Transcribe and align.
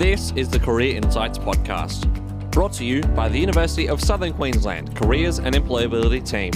This 0.00 0.32
is 0.34 0.48
the 0.48 0.58
Career 0.58 0.96
Insights 0.96 1.36
Podcast, 1.36 2.08
brought 2.50 2.72
to 2.72 2.86
you 2.86 3.02
by 3.02 3.28
the 3.28 3.38
University 3.38 3.86
of 3.86 4.00
Southern 4.00 4.32
Queensland 4.32 4.96
Careers 4.96 5.40
and 5.40 5.54
Employability 5.54 6.26
Team. 6.26 6.52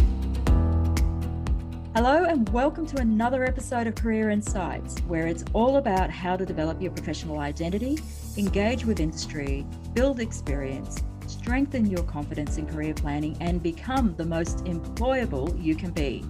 Hello, 1.95 2.25
and 2.25 2.49
welcome 2.55 2.87
to 2.87 2.97
another 3.03 3.45
episode 3.45 3.87
of 3.87 3.97
Career 3.97 4.31
Insights, 4.31 4.99
where 5.01 5.27
it's 5.27 5.45
all 5.53 5.77
about 5.77 6.09
how 6.09 6.39
to 6.39 6.47
develop 6.47 6.81
your 6.81 6.93
professional 6.93 7.41
identity, 7.41 7.99
engage 8.39 8.87
with 8.87 8.99
industry, 8.99 9.67
build 9.93 10.21
experience, 10.21 11.03
strengthen 11.27 11.85
your 11.85 12.03
confidence 12.05 12.57
in 12.57 12.67
career 12.67 12.95
planning, 12.95 13.37
and 13.41 13.63
become 13.63 14.15
the 14.17 14.25
most 14.25 14.65
employable 14.65 15.63
you 15.63 15.75
can 15.75 15.91
be. 15.91 16.25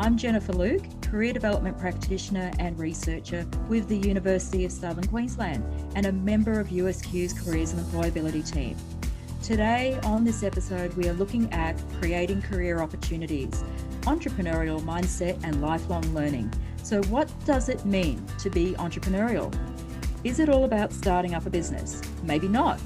I'm 0.00 0.16
Jennifer 0.16 0.54
Luke, 0.54 0.82
Career 1.10 1.32
Development 1.32 1.76
Practitioner 1.76 2.52
and 2.60 2.78
Researcher 2.78 3.44
with 3.68 3.88
the 3.88 3.98
University 3.98 4.64
of 4.64 4.70
Southern 4.70 5.08
Queensland 5.08 5.64
and 5.96 6.06
a 6.06 6.12
member 6.12 6.60
of 6.60 6.68
USQ's 6.68 7.32
Careers 7.32 7.72
and 7.72 7.84
Employability 7.84 8.48
team. 8.48 8.76
Today, 9.42 9.98
on 10.04 10.22
this 10.22 10.44
episode, 10.44 10.94
we 10.94 11.08
are 11.08 11.12
looking 11.14 11.52
at 11.52 11.82
creating 11.98 12.42
career 12.42 12.78
opportunities, 12.78 13.64
entrepreneurial 14.02 14.80
mindset, 14.82 15.36
and 15.42 15.60
lifelong 15.60 16.04
learning. 16.14 16.52
So, 16.84 17.02
what 17.04 17.28
does 17.44 17.68
it 17.68 17.84
mean 17.84 18.24
to 18.38 18.48
be 18.48 18.74
entrepreneurial? 18.74 19.52
Is 20.22 20.38
it 20.38 20.48
all 20.48 20.64
about 20.64 20.92
starting 20.92 21.34
up 21.34 21.44
a 21.44 21.50
business? 21.50 22.00
Maybe 22.22 22.46
not. 22.46 22.78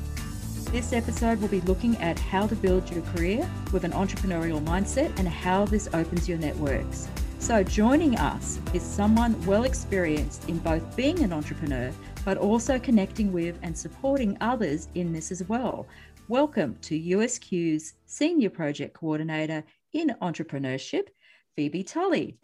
This 0.73 0.95
episode 0.95 1.43
will 1.43 1.49
be 1.49 1.61
looking 1.63 1.95
at 1.99 2.19
how 2.19 2.47
to 2.47 2.57
build 2.57 2.91
your 2.91 3.03
career 3.03 3.47
with 3.71 3.85
an 3.85 3.93
entrepreneurial 3.93 4.65
mindset 4.65 5.17
and 5.19 5.29
how 5.29 5.67
this 5.67 5.91
opens 5.93 6.27
your 6.27 6.39
networks. 6.39 7.09
So, 7.45 7.63
joining 7.63 8.17
us 8.17 8.59
is 8.73 8.83
someone 8.83 9.39
well 9.45 9.65
experienced 9.65 10.49
in 10.49 10.57
both 10.61 10.97
being 10.97 11.19
an 11.19 11.31
entrepreneur, 11.31 11.93
but 12.25 12.39
also 12.39 12.79
connecting 12.79 13.35
with 13.35 13.59
and 13.63 13.77
supporting 13.77 14.39
others 14.41 14.89
in 14.95 15.13
this 15.13 15.31
as 15.31 15.47
well. 15.47 15.87
Welcome 16.29 16.79
to 16.81 16.99
USQ's 16.99 17.97
Senior 18.07 18.49
Project 18.49 18.95
Coordinator 18.95 19.63
in 19.93 20.17
Entrepreneurship, 20.23 21.09
Phoebe 21.55 21.85
Tully. 21.85 22.39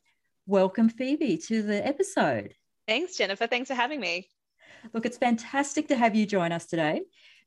Welcome, 0.46 0.90
Phoebe, 0.90 1.38
to 1.46 1.62
the 1.62 1.84
episode. 1.86 2.52
Thanks, 2.86 3.16
Jennifer. 3.16 3.46
Thanks 3.46 3.68
for 3.68 3.74
having 3.74 4.00
me. 4.00 4.28
Look, 4.92 5.06
it's 5.06 5.16
fantastic 5.16 5.88
to 5.88 5.96
have 5.96 6.14
you 6.14 6.26
join 6.26 6.52
us 6.52 6.66
today 6.66 7.00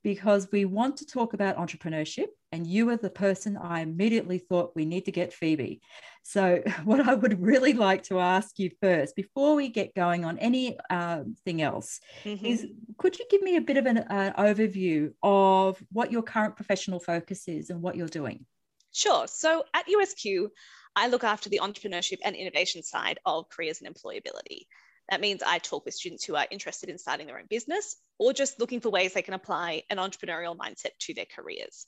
because 0.04 0.50
we 0.52 0.66
want 0.66 0.98
to 0.98 1.06
talk 1.06 1.34
about 1.34 1.58
entrepreneurship, 1.58 2.28
and 2.52 2.68
you 2.68 2.90
are 2.90 2.98
the 2.98 3.10
person 3.10 3.58
I 3.58 3.82
immediately 3.82 4.38
thought 4.38 4.76
we 4.76 4.86
need 4.86 5.06
to 5.06 5.12
get 5.12 5.34
Phoebe. 5.34 5.82
So, 6.24 6.62
what 6.84 7.08
I 7.08 7.14
would 7.14 7.42
really 7.42 7.74
like 7.74 8.04
to 8.04 8.20
ask 8.20 8.60
you 8.60 8.70
first, 8.82 9.16
before 9.16 9.56
we 9.56 9.70
get 9.70 9.96
going 9.96 10.26
on 10.26 10.38
anything 10.40 10.78
um, 10.90 11.36
else, 11.60 12.00
mm-hmm. 12.24 12.46
is 12.46 12.68
could 12.98 13.18
you 13.18 13.26
give 13.30 13.42
me 13.42 13.56
a 13.56 13.62
bit 13.62 13.78
of 13.78 13.86
an 13.86 14.00
uh, 14.00 14.34
overview 14.38 15.14
of 15.24 15.82
what 15.92 16.12
your 16.12 16.24
current 16.24 16.56
professional 16.56 17.00
focus 17.00 17.48
is 17.48 17.70
and 17.70 17.82
what 17.82 17.96
you're 17.96 18.08
doing? 18.08 18.46
Sure. 18.92 19.28
So, 19.28 19.64
at 19.74 19.88
USQ, 19.88 20.50
I 20.96 21.08
look 21.08 21.24
after 21.24 21.50
the 21.50 21.62
entrepreneurship 21.64 22.20
and 22.24 22.36
innovation 22.36 22.84
side 22.84 23.20
of 23.26 23.50
careers 23.50 23.82
and 23.82 23.94
employability. 23.94 24.68
That 25.10 25.22
means 25.22 25.44
I 25.46 25.60
talk 25.60 25.86
with 25.86 25.94
students 25.94 26.24
who 26.24 26.36
are 26.36 26.48
interested 26.50 26.90
in 26.90 26.98
starting 26.98 27.28
their 27.28 27.40
own 27.40 27.48
business 27.50 27.98
or 28.18 28.34
just 28.34 28.60
looking 28.60 28.80
for 28.80 28.90
ways 28.90 29.14
they 29.14 29.22
can 29.22 29.34
apply 29.34 29.84
an 29.90 29.98
entrepreneurial 29.98 30.56
mindset 30.56 30.92
to 31.00 31.14
their 31.14 31.26
careers. 31.26 31.88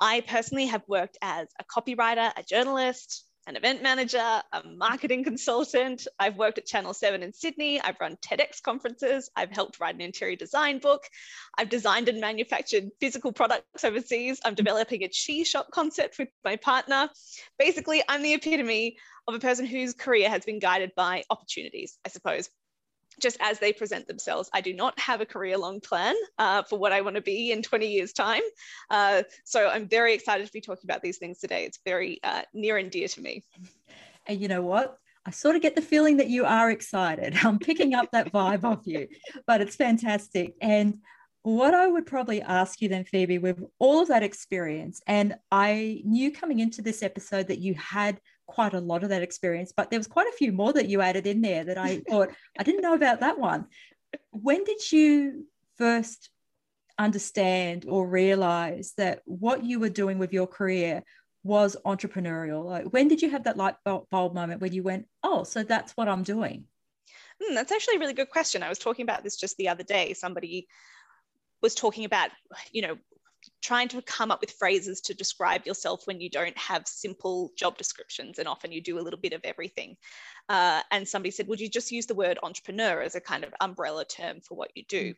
I 0.00 0.20
personally 0.20 0.66
have 0.66 0.82
worked 0.86 1.18
as 1.22 1.48
a 1.58 1.64
copywriter, 1.64 2.32
a 2.36 2.42
journalist, 2.42 3.24
an 3.46 3.56
event 3.56 3.82
manager, 3.82 4.18
a 4.18 4.62
marketing 4.76 5.24
consultant. 5.24 6.06
I've 6.18 6.36
worked 6.36 6.58
at 6.58 6.66
Channel 6.66 6.92
7 6.92 7.22
in 7.22 7.32
Sydney. 7.32 7.80
I've 7.80 8.00
run 8.00 8.16
TEDx 8.16 8.62
conferences. 8.62 9.30
I've 9.34 9.50
helped 9.50 9.80
write 9.80 9.94
an 9.94 10.00
interior 10.00 10.36
design 10.36 10.78
book. 10.78 11.04
I've 11.56 11.68
designed 11.68 12.08
and 12.08 12.20
manufactured 12.20 12.90
physical 13.00 13.32
products 13.32 13.84
overseas. 13.84 14.40
I'm 14.44 14.54
developing 14.54 15.02
a 15.02 15.08
chi 15.08 15.44
shop 15.44 15.70
concept 15.70 16.18
with 16.18 16.28
my 16.44 16.56
partner. 16.56 17.08
Basically, 17.58 18.02
I'm 18.08 18.22
the 18.22 18.34
epitome 18.34 18.96
of 19.26 19.34
a 19.34 19.40
person 19.40 19.66
whose 19.66 19.94
career 19.94 20.28
has 20.28 20.44
been 20.44 20.58
guided 20.58 20.92
by 20.96 21.24
opportunities, 21.30 21.98
I 22.04 22.08
suppose 22.08 22.50
just 23.18 23.36
as 23.40 23.58
they 23.58 23.72
present 23.72 24.06
themselves. 24.06 24.50
I 24.52 24.60
do 24.60 24.72
not 24.72 24.98
have 24.98 25.20
a 25.20 25.26
career 25.26 25.58
long 25.58 25.80
plan 25.80 26.14
uh, 26.38 26.62
for 26.62 26.78
what 26.78 26.92
I 26.92 27.00
want 27.00 27.16
to 27.16 27.22
be 27.22 27.52
in 27.52 27.62
20 27.62 27.86
years' 27.86 28.12
time. 28.12 28.42
Uh, 28.90 29.22
so 29.44 29.68
I'm 29.68 29.88
very 29.88 30.14
excited 30.14 30.46
to 30.46 30.52
be 30.52 30.60
talking 30.60 30.84
about 30.84 31.02
these 31.02 31.18
things 31.18 31.38
today. 31.38 31.64
It's 31.64 31.78
very 31.84 32.20
uh, 32.22 32.42
near 32.54 32.76
and 32.76 32.90
dear 32.90 33.08
to 33.08 33.20
me. 33.20 33.44
And 34.26 34.40
you 34.40 34.48
know 34.48 34.62
what? 34.62 34.98
I 35.26 35.30
sort 35.30 35.56
of 35.56 35.62
get 35.62 35.74
the 35.74 35.82
feeling 35.82 36.16
that 36.18 36.28
you 36.28 36.44
are 36.44 36.70
excited. 36.70 37.34
I'm 37.44 37.58
picking 37.58 37.94
up 37.94 38.10
that 38.12 38.32
vibe 38.32 38.64
off 38.64 38.86
you, 38.86 39.08
but 39.46 39.60
it's 39.60 39.76
fantastic. 39.76 40.54
And 40.60 40.98
what 41.42 41.74
I 41.74 41.86
would 41.86 42.06
probably 42.06 42.42
ask 42.42 42.80
you 42.80 42.88
then, 42.88 43.04
Phoebe, 43.04 43.38
with 43.38 43.62
all 43.78 44.02
of 44.02 44.08
that 44.08 44.22
experience, 44.22 45.00
and 45.06 45.36
I 45.50 46.02
knew 46.04 46.32
coming 46.32 46.58
into 46.60 46.82
this 46.82 47.02
episode 47.02 47.48
that 47.48 47.58
you 47.58 47.74
had 47.74 48.20
quite 48.48 48.74
a 48.74 48.80
lot 48.80 49.04
of 49.04 49.10
that 49.10 49.22
experience, 49.22 49.72
but 49.76 49.90
there 49.90 50.00
was 50.00 50.08
quite 50.08 50.26
a 50.26 50.36
few 50.36 50.50
more 50.50 50.72
that 50.72 50.88
you 50.88 51.00
added 51.00 51.26
in 51.26 51.40
there 51.40 51.64
that 51.64 51.78
I 51.78 51.98
thought 52.08 52.30
I 52.58 52.64
didn't 52.64 52.82
know 52.82 52.94
about 52.94 53.20
that 53.20 53.38
one. 53.38 53.66
When 54.30 54.64
did 54.64 54.90
you 54.90 55.46
first 55.76 56.30
understand 56.98 57.84
or 57.86 58.08
realize 58.08 58.94
that 58.96 59.20
what 59.26 59.62
you 59.62 59.78
were 59.78 59.90
doing 59.90 60.18
with 60.18 60.32
your 60.32 60.48
career 60.48 61.04
was 61.44 61.76
entrepreneurial? 61.84 62.64
Like 62.64 62.86
when 62.86 63.06
did 63.06 63.22
you 63.22 63.30
have 63.30 63.44
that 63.44 63.58
light 63.58 63.76
bulb 63.84 64.34
moment 64.34 64.60
when 64.60 64.72
you 64.72 64.82
went, 64.82 65.06
oh, 65.22 65.44
so 65.44 65.62
that's 65.62 65.92
what 65.92 66.08
I'm 66.08 66.22
doing? 66.22 66.64
Mm, 67.42 67.54
that's 67.54 67.70
actually 67.70 67.96
a 67.96 68.00
really 68.00 68.14
good 68.14 68.30
question. 68.30 68.62
I 68.62 68.68
was 68.68 68.78
talking 68.78 69.04
about 69.04 69.22
this 69.22 69.36
just 69.36 69.56
the 69.58 69.68
other 69.68 69.84
day. 69.84 70.14
Somebody 70.14 70.66
was 71.60 71.74
talking 71.74 72.04
about, 72.04 72.30
you 72.72 72.82
know, 72.82 72.96
trying 73.62 73.88
to 73.88 74.02
come 74.02 74.30
up 74.30 74.40
with 74.40 74.52
phrases 74.52 75.00
to 75.00 75.14
describe 75.14 75.66
yourself 75.66 76.06
when 76.06 76.20
you 76.20 76.30
don't 76.30 76.56
have 76.56 76.86
simple 76.86 77.52
job 77.56 77.76
descriptions 77.76 78.38
and 78.38 78.46
often 78.46 78.72
you 78.72 78.80
do 78.80 78.98
a 78.98 79.02
little 79.02 79.18
bit 79.18 79.32
of 79.32 79.40
everything. 79.44 79.96
Uh, 80.48 80.82
and 80.90 81.06
somebody 81.06 81.30
said 81.30 81.48
would 81.48 81.60
you 81.60 81.68
just 81.68 81.90
use 81.90 82.06
the 82.06 82.14
word 82.14 82.38
entrepreneur 82.42 83.00
as 83.00 83.14
a 83.14 83.20
kind 83.20 83.44
of 83.44 83.54
umbrella 83.60 84.04
term 84.04 84.40
for 84.40 84.56
what 84.56 84.70
you 84.74 84.84
do? 84.88 85.14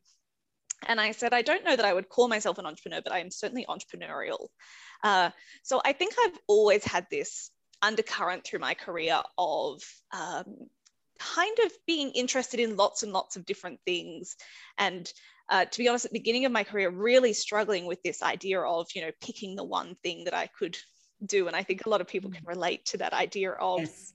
And 0.87 0.99
i 0.99 1.11
said 1.13 1.35
i 1.35 1.43
don't 1.43 1.65
know 1.65 1.77
that 1.77 1.85
i 1.85 1.93
would 1.93 2.09
call 2.09 2.27
myself 2.27 2.57
an 2.57 2.65
entrepreneur 2.65 3.03
but 3.03 3.13
i 3.13 3.19
am 3.19 3.31
certainly 3.31 3.67
entrepreneurial. 3.69 4.49
Uh, 5.03 5.31
so 5.63 5.81
i 5.85 5.93
think 5.93 6.15
i've 6.25 6.39
always 6.47 6.85
had 6.85 7.07
this 7.11 7.51
undercurrent 7.83 8.45
through 8.45 8.61
my 8.61 8.75
career 8.75 9.21
of 9.37 9.83
um, 10.13 10.69
kind 11.19 11.59
of 11.65 11.73
being 11.87 12.11
interested 12.13 12.61
in 12.61 12.77
lots 12.77 13.03
and 13.03 13.13
lots 13.13 13.37
of 13.37 13.45
different 13.45 13.79
things 13.85 14.37
and 14.79 15.13
uh, 15.51 15.65
to 15.65 15.79
be 15.79 15.89
honest, 15.89 16.05
at 16.05 16.13
the 16.13 16.19
beginning 16.19 16.45
of 16.45 16.53
my 16.53 16.65
career, 16.65 16.91
really 16.91 17.33
struggling 17.33 17.85
with 17.87 18.03
this 18.03 18.23
idea 18.23 18.61
of, 18.61 18.87
you 18.95 19.03
know, 19.03 19.11
picking 19.21 19.57
the 19.57 19.65
one 19.65 19.97
thing 20.03 20.25
that 20.25 20.35
I 20.35 20.47
could 20.47 20.79
do. 21.27 21.49
And 21.49 21.57
I 21.57 21.65
think 21.65 21.85
a 21.85 21.89
lot 21.89 22.01
of 22.01 22.07
people 22.07 22.31
can 22.31 22.45
relate 22.47 22.87
to 22.87 22.99
that 22.99 23.13
idea 23.13 23.53
of 23.53 23.81
yes. 23.81 24.13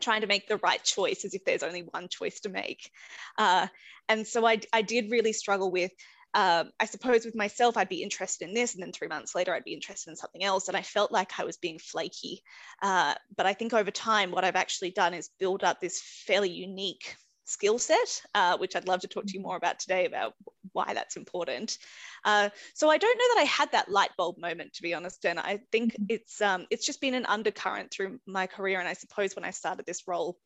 trying 0.00 0.22
to 0.22 0.26
make 0.26 0.48
the 0.48 0.56
right 0.58 0.82
choice 0.82 1.24
as 1.24 1.34
if 1.34 1.44
there's 1.44 1.62
only 1.62 1.82
one 1.82 2.08
choice 2.08 2.40
to 2.40 2.48
make. 2.48 2.90
Uh, 3.36 3.66
and 4.08 4.26
so 4.26 4.46
I, 4.46 4.60
I 4.72 4.82
did 4.82 5.10
really 5.10 5.34
struggle 5.34 5.70
with 5.70 5.92
um, 6.32 6.70
I 6.78 6.84
suppose 6.84 7.24
with 7.24 7.34
myself, 7.34 7.76
I'd 7.76 7.88
be 7.88 8.04
interested 8.04 8.46
in 8.46 8.54
this, 8.54 8.74
and 8.74 8.82
then 8.82 8.92
three 8.92 9.08
months 9.08 9.34
later, 9.34 9.52
I'd 9.52 9.64
be 9.64 9.74
interested 9.74 10.10
in 10.10 10.16
something 10.16 10.44
else. 10.44 10.68
And 10.68 10.76
I 10.76 10.82
felt 10.82 11.10
like 11.10 11.40
I 11.40 11.44
was 11.44 11.56
being 11.56 11.80
flaky. 11.80 12.42
Uh, 12.80 13.14
but 13.36 13.46
I 13.46 13.52
think 13.52 13.74
over 13.74 13.90
time, 13.90 14.30
what 14.30 14.44
I've 14.44 14.54
actually 14.54 14.92
done 14.92 15.12
is 15.12 15.30
build 15.40 15.64
up 15.64 15.80
this 15.80 16.00
fairly 16.00 16.50
unique 16.50 17.16
skill 17.50 17.78
set, 17.78 18.22
uh, 18.34 18.56
which 18.58 18.76
I'd 18.76 18.88
love 18.88 19.00
to 19.00 19.08
talk 19.08 19.26
to 19.26 19.34
you 19.34 19.40
more 19.40 19.56
about 19.56 19.78
today 19.78 20.06
about 20.06 20.34
why 20.72 20.94
that's 20.94 21.16
important. 21.16 21.78
Uh, 22.24 22.48
so 22.74 22.88
I 22.88 22.98
don't 22.98 23.18
know 23.18 23.34
that 23.34 23.40
I 23.40 23.44
had 23.44 23.72
that 23.72 23.90
light 23.90 24.10
bulb 24.16 24.38
moment, 24.38 24.74
to 24.74 24.82
be 24.82 24.94
honest, 24.94 25.24
and 25.26 25.38
I 25.38 25.60
think 25.72 25.94
mm-hmm. 25.94 26.04
it's 26.08 26.40
um, 26.40 26.66
it's 26.70 26.86
just 26.86 27.00
been 27.00 27.14
an 27.14 27.26
undercurrent 27.26 27.90
through 27.90 28.20
my 28.26 28.46
career. 28.46 28.78
And 28.78 28.88
I 28.88 28.94
suppose 28.94 29.34
when 29.34 29.44
I 29.44 29.50
started 29.50 29.86
this 29.86 30.06
role 30.06 30.38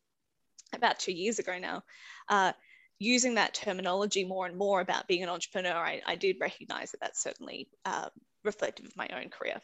about 0.73 0.99
two 0.99 1.13
years 1.13 1.39
ago 1.39 1.57
now, 1.59 1.83
uh, 2.27 2.53
using 2.99 3.35
that 3.35 3.53
terminology 3.53 4.25
more 4.25 4.47
and 4.47 4.57
more 4.57 4.81
about 4.81 5.07
being 5.07 5.23
an 5.23 5.29
entrepreneur, 5.29 5.77
I, 5.77 6.01
I 6.05 6.15
did 6.15 6.37
recognize 6.39 6.91
that 6.91 7.01
that's 7.01 7.21
certainly 7.21 7.69
uh, 7.85 8.09
reflective 8.43 8.85
of 8.85 8.97
my 8.97 9.07
own 9.15 9.29
career. 9.29 9.61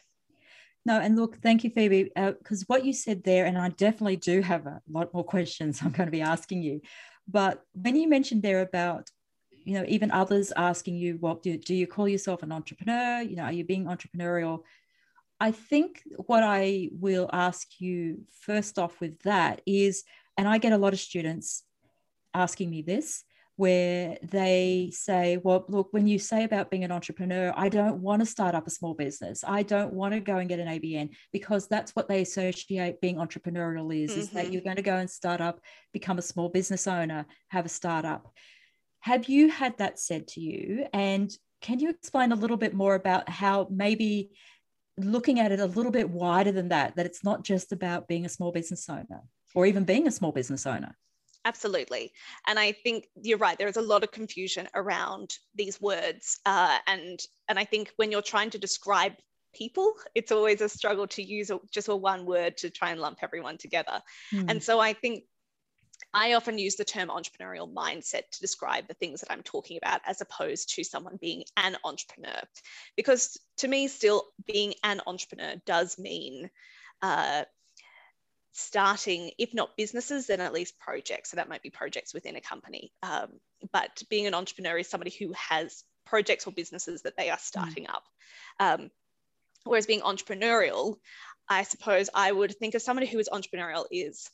No, 0.84 0.98
and 0.98 1.14
look, 1.14 1.38
thank 1.40 1.62
you, 1.62 1.70
Phoebe, 1.70 2.10
because 2.14 2.62
uh, 2.62 2.64
what 2.66 2.84
you 2.84 2.92
said 2.92 3.22
there, 3.22 3.46
and 3.46 3.56
I 3.56 3.68
definitely 3.68 4.16
do 4.16 4.40
have 4.40 4.66
a 4.66 4.80
lot 4.90 5.14
more 5.14 5.24
questions 5.36 5.80
I'm 5.80 5.92
going 5.92 6.08
to 6.08 6.12
be 6.12 6.22
asking 6.22 6.62
you. 6.62 6.80
But 7.28 7.64
when 7.72 7.96
you 7.96 8.08
mentioned 8.08 8.42
there 8.42 8.60
about, 8.60 9.10
you 9.50 9.74
know, 9.74 9.84
even 9.88 10.10
others 10.10 10.52
asking 10.56 10.96
you, 10.96 11.16
what 11.20 11.42
do, 11.42 11.56
do 11.56 11.74
you 11.74 11.86
call 11.86 12.08
yourself 12.08 12.42
an 12.42 12.52
entrepreneur? 12.52 13.20
You 13.22 13.36
know, 13.36 13.44
are 13.44 13.52
you 13.52 13.64
being 13.64 13.84
entrepreneurial? 13.84 14.62
I 15.40 15.52
think 15.52 16.02
what 16.16 16.42
I 16.42 16.90
will 16.92 17.28
ask 17.32 17.80
you 17.80 18.22
first 18.40 18.78
off 18.78 19.00
with 19.00 19.18
that 19.22 19.60
is, 19.66 20.04
and 20.36 20.48
I 20.48 20.58
get 20.58 20.72
a 20.72 20.78
lot 20.78 20.92
of 20.92 21.00
students 21.00 21.64
asking 22.34 22.70
me 22.70 22.82
this, 22.82 23.24
where 23.56 24.16
they 24.22 24.90
say, 24.92 25.38
well, 25.42 25.64
look, 25.68 25.92
when 25.92 26.06
you 26.06 26.18
say 26.18 26.44
about 26.44 26.70
being 26.70 26.84
an 26.84 26.92
entrepreneur, 26.92 27.52
I 27.54 27.68
don't 27.68 28.00
want 28.00 28.20
to 28.20 28.26
start 28.26 28.54
up 28.54 28.66
a 28.66 28.70
small 28.70 28.94
business. 28.94 29.44
I 29.46 29.62
don't 29.62 29.92
want 29.92 30.14
to 30.14 30.20
go 30.20 30.38
and 30.38 30.48
get 30.48 30.58
an 30.58 30.68
ABN 30.68 31.10
because 31.32 31.68
that's 31.68 31.94
what 31.94 32.08
they 32.08 32.22
associate 32.22 33.00
being 33.00 33.16
entrepreneurial 33.16 33.94
is, 33.94 34.10
mm-hmm. 34.10 34.20
is 34.20 34.30
that 34.30 34.44
mm-hmm. 34.44 34.52
you're 34.54 34.62
going 34.62 34.76
to 34.76 34.82
go 34.82 34.96
and 34.96 35.10
start 35.10 35.40
up, 35.40 35.60
become 35.92 36.18
a 36.18 36.22
small 36.22 36.48
business 36.48 36.86
owner, 36.86 37.26
have 37.48 37.66
a 37.66 37.68
startup. 37.68 38.32
have 39.00 39.26
you 39.28 39.50
had 39.50 39.76
that 39.78 39.98
said 39.98 40.28
to 40.28 40.40
you? 40.40 40.86
And 40.92 41.30
can 41.60 41.78
you 41.78 41.90
explain 41.90 42.32
a 42.32 42.36
little 42.36 42.56
bit 42.56 42.74
more 42.74 42.94
about 42.94 43.28
how 43.28 43.68
maybe 43.70 44.30
looking 44.96 45.40
at 45.40 45.52
it 45.52 45.60
a 45.60 45.66
little 45.66 45.92
bit 45.92 46.10
wider 46.10 46.52
than 46.52 46.68
that, 46.68 46.96
that 46.96 47.06
it's 47.06 47.24
not 47.24 47.44
just 47.44 47.72
about 47.72 48.08
being 48.08 48.24
a 48.24 48.28
small 48.28 48.52
business 48.52 48.88
owner 48.88 49.22
or 49.54 49.66
even 49.66 49.84
being 49.84 50.06
a 50.06 50.10
small 50.10 50.32
business 50.32 50.66
owner? 50.66 50.96
Absolutely. 51.44 52.12
And 52.46 52.58
I 52.58 52.72
think 52.72 53.08
you're 53.20 53.38
right. 53.38 53.58
There 53.58 53.68
is 53.68 53.76
a 53.76 53.82
lot 53.82 54.04
of 54.04 54.12
confusion 54.12 54.68
around 54.74 55.34
these 55.54 55.80
words. 55.80 56.38
Uh, 56.46 56.78
and, 56.86 57.20
and 57.48 57.58
I 57.58 57.64
think 57.64 57.92
when 57.96 58.12
you're 58.12 58.22
trying 58.22 58.50
to 58.50 58.58
describe 58.58 59.14
people, 59.54 59.94
it's 60.14 60.32
always 60.32 60.60
a 60.60 60.68
struggle 60.68 61.06
to 61.08 61.22
use 61.22 61.50
just 61.70 61.88
a 61.88 61.96
one 61.96 62.26
word 62.26 62.56
to 62.58 62.70
try 62.70 62.90
and 62.90 63.00
lump 63.00 63.18
everyone 63.22 63.58
together. 63.58 64.00
Mm. 64.32 64.50
And 64.50 64.62
so 64.62 64.78
I 64.78 64.92
think 64.92 65.24
I 66.14 66.34
often 66.34 66.58
use 66.58 66.76
the 66.76 66.84
term 66.84 67.08
entrepreneurial 67.08 67.72
mindset 67.72 68.28
to 68.32 68.40
describe 68.40 68.86
the 68.86 68.94
things 68.94 69.20
that 69.20 69.32
I'm 69.32 69.42
talking 69.42 69.78
about 69.78 70.00
as 70.06 70.20
opposed 70.20 70.74
to 70.74 70.84
someone 70.84 71.18
being 71.20 71.44
an 71.56 71.76
entrepreneur. 71.84 72.40
Because 72.96 73.38
to 73.58 73.68
me, 73.68 73.88
still 73.88 74.24
being 74.46 74.74
an 74.84 75.00
entrepreneur 75.06 75.54
does 75.64 75.98
mean 75.98 76.50
uh, 77.00 77.44
starting, 78.52 79.30
if 79.38 79.54
not 79.54 79.76
businesses, 79.76 80.26
then 80.26 80.40
at 80.40 80.52
least 80.52 80.78
projects. 80.78 81.30
So 81.30 81.36
that 81.36 81.48
might 81.48 81.62
be 81.62 81.70
projects 81.70 82.12
within 82.14 82.36
a 82.36 82.40
company. 82.40 82.92
Um, 83.02 83.28
but 83.72 84.02
being 84.10 84.26
an 84.26 84.34
entrepreneur 84.34 84.78
is 84.78 84.88
somebody 84.88 85.10
who 85.10 85.32
has 85.32 85.84
projects 86.04 86.46
or 86.46 86.52
businesses 86.52 87.02
that 87.02 87.16
they 87.16 87.30
are 87.30 87.36
mm. 87.36 87.40
starting 87.40 87.84
mm. 87.84 87.94
up. 87.94 88.04
Um, 88.60 88.90
whereas 89.64 89.86
being 89.86 90.00
entrepreneurial, 90.00 90.96
I 91.48 91.62
suppose 91.64 92.10
I 92.14 92.30
would 92.30 92.56
think 92.58 92.74
of 92.74 92.82
somebody 92.82 93.06
who 93.06 93.18
is 93.18 93.28
entrepreneurial 93.32 93.86
is 93.90 94.30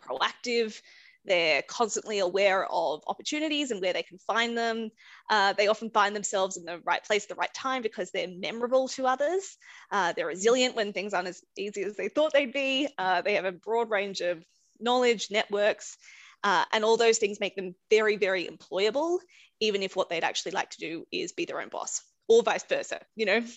proactive, 0.00 0.80
they're 1.24 1.62
constantly 1.62 2.18
aware 2.18 2.66
of 2.66 3.02
opportunities 3.06 3.70
and 3.70 3.80
where 3.80 3.92
they 3.92 4.02
can 4.02 4.18
find 4.18 4.56
them. 4.56 4.90
Uh, 5.28 5.52
they 5.52 5.68
often 5.68 5.90
find 5.90 6.16
themselves 6.16 6.56
in 6.56 6.64
the 6.64 6.78
right 6.84 7.04
place 7.04 7.24
at 7.24 7.28
the 7.28 7.34
right 7.34 7.52
time 7.52 7.82
because 7.82 8.10
they're 8.10 8.28
memorable 8.28 8.88
to 8.88 9.06
others. 9.06 9.56
Uh, 9.90 10.12
they're 10.12 10.26
resilient 10.26 10.74
when 10.74 10.92
things 10.92 11.12
aren't 11.12 11.28
as 11.28 11.42
easy 11.56 11.82
as 11.82 11.96
they 11.96 12.08
thought 12.08 12.32
they'd 12.32 12.52
be. 12.52 12.88
Uh, 12.98 13.20
they 13.22 13.34
have 13.34 13.44
a 13.44 13.52
broad 13.52 13.90
range 13.90 14.20
of 14.20 14.42
knowledge, 14.78 15.30
networks, 15.30 15.96
uh, 16.42 16.64
and 16.72 16.84
all 16.84 16.96
those 16.96 17.18
things 17.18 17.40
make 17.40 17.54
them 17.54 17.74
very, 17.90 18.16
very 18.16 18.46
employable, 18.46 19.18
even 19.60 19.82
if 19.82 19.94
what 19.94 20.08
they'd 20.08 20.24
actually 20.24 20.52
like 20.52 20.70
to 20.70 20.78
do 20.78 21.06
is 21.12 21.32
be 21.32 21.44
their 21.44 21.60
own 21.60 21.68
boss 21.68 22.02
or 22.28 22.42
vice 22.42 22.64
versa, 22.64 23.00
you 23.16 23.26
know? 23.26 23.42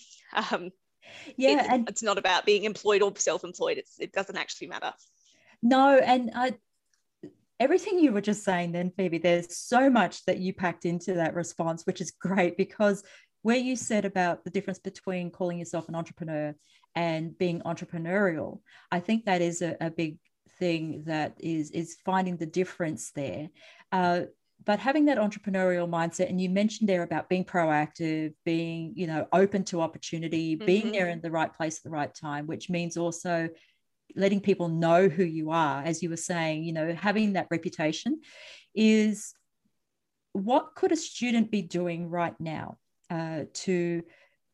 Um, 0.50 0.72
yeah. 1.36 1.64
It, 1.64 1.70
and 1.70 1.88
it's 1.88 2.02
not 2.02 2.18
about 2.18 2.44
being 2.44 2.64
employed 2.64 3.00
or 3.00 3.12
self 3.16 3.44
employed, 3.44 3.80
it 4.00 4.12
doesn't 4.12 4.36
actually 4.36 4.66
matter. 4.66 4.92
No, 5.62 5.96
and 5.96 6.32
I, 6.34 6.54
everything 7.60 7.98
you 7.98 8.12
were 8.12 8.20
just 8.20 8.44
saying 8.44 8.72
then, 8.72 8.90
Phoebe, 8.96 9.18
there's 9.18 9.56
so 9.56 9.88
much 9.88 10.24
that 10.24 10.38
you 10.38 10.52
packed 10.52 10.84
into 10.84 11.14
that 11.14 11.34
response, 11.34 11.84
which 11.84 12.00
is 12.00 12.10
great 12.10 12.56
because 12.56 13.02
where 13.42 13.56
you 13.56 13.76
said 13.76 14.04
about 14.04 14.44
the 14.44 14.50
difference 14.50 14.78
between 14.78 15.30
calling 15.30 15.58
yourself 15.58 15.88
an 15.88 15.94
entrepreneur 15.94 16.54
and 16.94 17.36
being 17.38 17.60
entrepreneurial, 17.60 18.60
I 18.90 19.00
think 19.00 19.26
that 19.26 19.42
is 19.42 19.62
a, 19.62 19.76
a 19.80 19.90
big 19.90 20.18
thing 20.58 21.04
that 21.06 21.34
is 21.40 21.70
is 21.70 21.96
finding 22.04 22.36
the 22.36 22.46
difference 22.46 23.10
there. 23.12 23.50
Uh, 23.92 24.22
but 24.64 24.78
having 24.78 25.04
that 25.06 25.18
entrepreneurial 25.18 25.88
mindset 25.88 26.28
and 26.28 26.40
you 26.40 26.48
mentioned 26.48 26.88
there 26.88 27.02
about 27.02 27.28
being 27.28 27.44
proactive 27.44 28.32
being 28.44 28.92
you 28.94 29.06
know 29.06 29.26
open 29.32 29.64
to 29.64 29.80
opportunity 29.80 30.56
mm-hmm. 30.56 30.64
being 30.64 30.92
there 30.92 31.08
in 31.08 31.20
the 31.20 31.30
right 31.30 31.52
place 31.52 31.78
at 31.78 31.84
the 31.84 31.90
right 31.90 32.14
time 32.14 32.46
which 32.46 32.70
means 32.70 32.96
also 32.96 33.48
letting 34.16 34.40
people 34.40 34.68
know 34.68 35.08
who 35.08 35.24
you 35.24 35.50
are 35.50 35.82
as 35.82 36.02
you 36.02 36.10
were 36.10 36.16
saying 36.16 36.64
you 36.64 36.72
know 36.72 36.94
having 36.94 37.34
that 37.34 37.48
reputation 37.50 38.20
is 38.74 39.34
what 40.32 40.74
could 40.74 40.92
a 40.92 40.96
student 40.96 41.50
be 41.50 41.62
doing 41.62 42.10
right 42.10 42.38
now 42.40 42.76
uh, 43.10 43.44
to 43.52 44.02